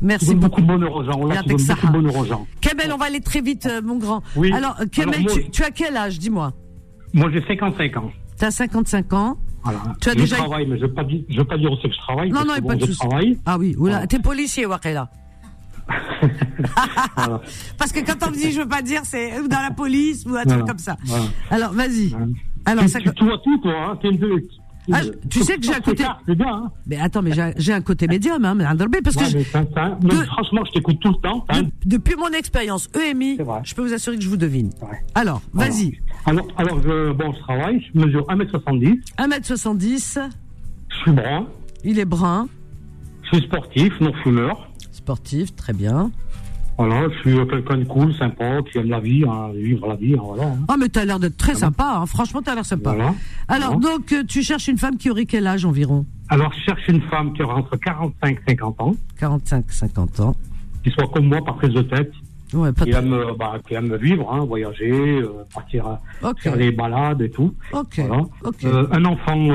[0.00, 0.60] Merci beaucoup.
[0.60, 1.26] de bonheur aux gens.
[1.26, 2.46] Là, tu donnes beaucoup de bonheur aux gens.
[2.60, 4.22] Kamel, on va aller très vite, euh, mon grand.
[4.36, 4.52] Oui.
[4.52, 6.52] Alors, Kamel, tu, as quel âge Dis-moi.
[7.14, 8.10] Moi, j'ai 55 ans.
[8.38, 9.36] Tu as 55 ans.
[9.64, 9.80] Voilà.
[10.00, 10.36] Tu as je déjà...
[10.36, 12.30] travaille, mais je ne veux, pas dire, veux pas dire aussi que je travaille.
[12.30, 13.38] Non, non, il n'y a pas de souci.
[13.44, 14.06] Ah oui, voilà.
[14.06, 15.10] Tu es policier, Wakela.
[17.78, 20.36] Parce que quand on me dit je veux pas dire, c'est dans la police ou
[20.36, 20.96] un truc comme ça.
[21.50, 22.14] Alors, vas-y.
[22.66, 23.00] Alors, tu, ça...
[23.00, 23.92] tu, vois tout, toi.
[23.92, 23.98] Hein.
[24.02, 24.18] Es une,
[24.92, 26.04] ah, tu sais que j'ai un côté.
[26.04, 26.70] Hein.
[26.86, 28.56] Mais attends, mais j'ai un côté médium, hein,
[29.02, 29.42] parce que.
[29.44, 31.44] Franchement, je t'écoute tout le temps.
[31.50, 31.62] Hein.
[31.84, 34.70] depuis mon expérience EMI, je peux vous assurer que je vous devine.
[35.14, 35.98] Alors, vas-y.
[36.26, 38.98] Alors, alors, je, bon, je travaille, je mesure 1m70.
[39.18, 40.18] 1m70.
[40.88, 41.46] Je suis brun.
[41.84, 42.48] Il est brun.
[43.22, 44.68] Je suis sportif, non fumeur.
[44.90, 46.10] Sportif, très bien.
[46.78, 50.14] Voilà, je suis quelqu'un de cool, sympa, qui aime la vie, hein, vivre la vie,
[50.14, 50.44] hein, voilà.
[50.44, 50.58] Hein.
[50.68, 52.94] Ah, mais t'as l'air d'être très sympa, hein, franchement, t'as l'air sympa.
[52.94, 53.14] Voilà.
[53.48, 56.06] Alors, donc, euh, tu cherches une femme qui aurait quel âge environ?
[56.28, 58.94] Alors, je cherche une femme qui aurait entre 45 et 50 ans.
[59.18, 60.36] 45 50 ans.
[60.84, 62.12] Qui soit comme moi, par prise de tête.
[62.54, 65.98] Ouais, pas qui, aime, euh, bah, qui aime vivre, hein, voyager, euh, partir
[66.38, 67.54] faire des balades et tout.
[67.72, 68.00] Ok.
[68.06, 68.86] Voilà.
[68.92, 69.50] un enfant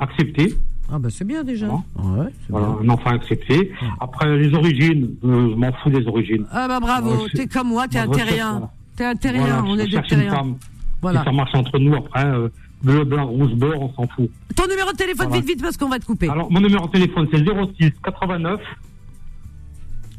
[0.00, 0.54] accepté.
[0.90, 1.68] Ah bah c'est bien déjà.
[1.68, 3.72] Ouais, voilà, un enfant accepté.
[4.00, 6.46] Après les origines, euh, je m'en fous des origines.
[6.50, 8.70] Ah bah bravo, t'es comme moi, t'es un terrien.
[8.96, 10.56] T'es un terrien, on est des terriens.
[11.00, 11.22] Voilà.
[11.24, 12.24] ça marche entre nous après.
[12.26, 12.48] Euh,
[12.82, 14.30] bleu, blanc, rouge, beurre, on s'en fout.
[14.56, 16.28] Ton numéro de téléphone, vite, vite, parce qu'on va te couper.
[16.28, 18.60] Alors, mon numéro de téléphone, c'est 06 89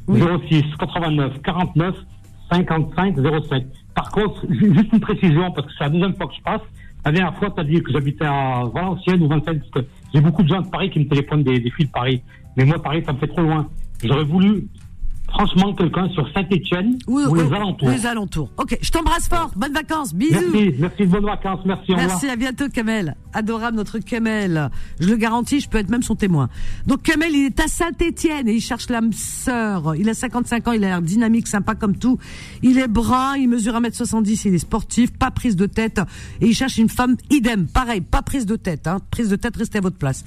[0.08, 1.96] 06 89 49
[2.52, 3.16] 55
[3.50, 3.68] 07.
[3.96, 6.62] Par contre, juste une précision, parce que c'est la deuxième fois que je passe.
[7.06, 10.22] La dernière fois, tu as dit que j'habitais à Valenciennes ou Vincennes, parce que j'ai
[10.22, 12.22] beaucoup de gens de Paris qui me téléphonent des, des filles de Paris.
[12.58, 13.70] Mais moi, Paris, ça me fait trop loin.
[14.04, 14.68] J'aurais voulu
[15.30, 17.90] franchement quelqu'un sur Saint-Etienne ou, les alentours.
[17.90, 18.50] Les alentours.
[18.58, 19.52] Ok, je t'embrasse fort.
[19.56, 20.14] Bonnes vacances.
[20.14, 20.40] Bisous.
[20.52, 21.60] Merci, merci, bonnes vacances.
[21.66, 23.16] Merci, Merci, à bientôt, Kamel.
[23.34, 24.70] Adorable, notre Kamel.
[25.00, 26.50] Je le garantis, je peux être même son témoin.
[26.88, 29.96] Donc, Kamel, il est à Saint-Etienne et il cherche l'âme sœur.
[29.96, 32.18] Il a 55 ans, il a l'air dynamique, sympa comme tout.
[32.64, 36.02] Il est brun, il mesure 1m70, il est sportif, pas prise de tête.
[36.42, 38.88] Et il cherche une femme idem, pareil, pas prise de tête.
[38.88, 39.00] Hein.
[39.12, 40.24] Prise de tête, restez à votre place.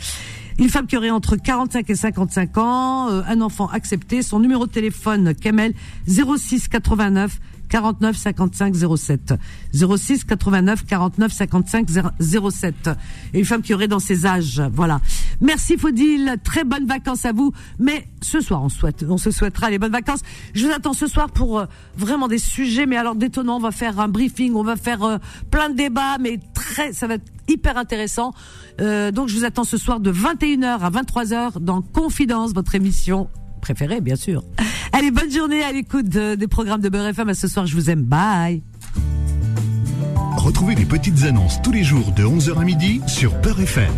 [0.58, 4.66] Une femme qui aurait entre 45 et 55 ans, euh, un enfant accepté, son numéro
[4.66, 4.91] de téléphone
[5.40, 5.74] Kamel
[6.06, 7.38] 06 89
[7.72, 9.34] 49 55 07
[9.72, 11.88] 06 89 49 55
[12.20, 12.90] 07
[13.32, 15.00] et une femme qui aurait dans ses âges voilà.
[15.40, 17.52] Merci Faudil très bonnes vacances à vous.
[17.78, 20.20] Mais ce soir on souhaite on se souhaitera les bonnes vacances.
[20.52, 21.64] Je vous attends ce soir pour euh,
[21.96, 23.56] vraiment des sujets mais alors détonnants.
[23.56, 25.16] On va faire un briefing on va faire euh,
[25.50, 28.34] plein de débats mais très ça va être hyper intéressant.
[28.82, 33.30] Euh, donc je vous attends ce soir de 21h à 23h dans Confidence votre émission
[33.62, 34.44] préféré, bien sûr.
[34.92, 37.30] Allez, bonne journée à l'écoute des programmes de Beurre FM.
[37.30, 38.02] À ce soir, je vous aime.
[38.02, 38.62] Bye.
[40.36, 43.92] Retrouvez les petites annonces tous les jours de 11h à midi sur Beurre FM.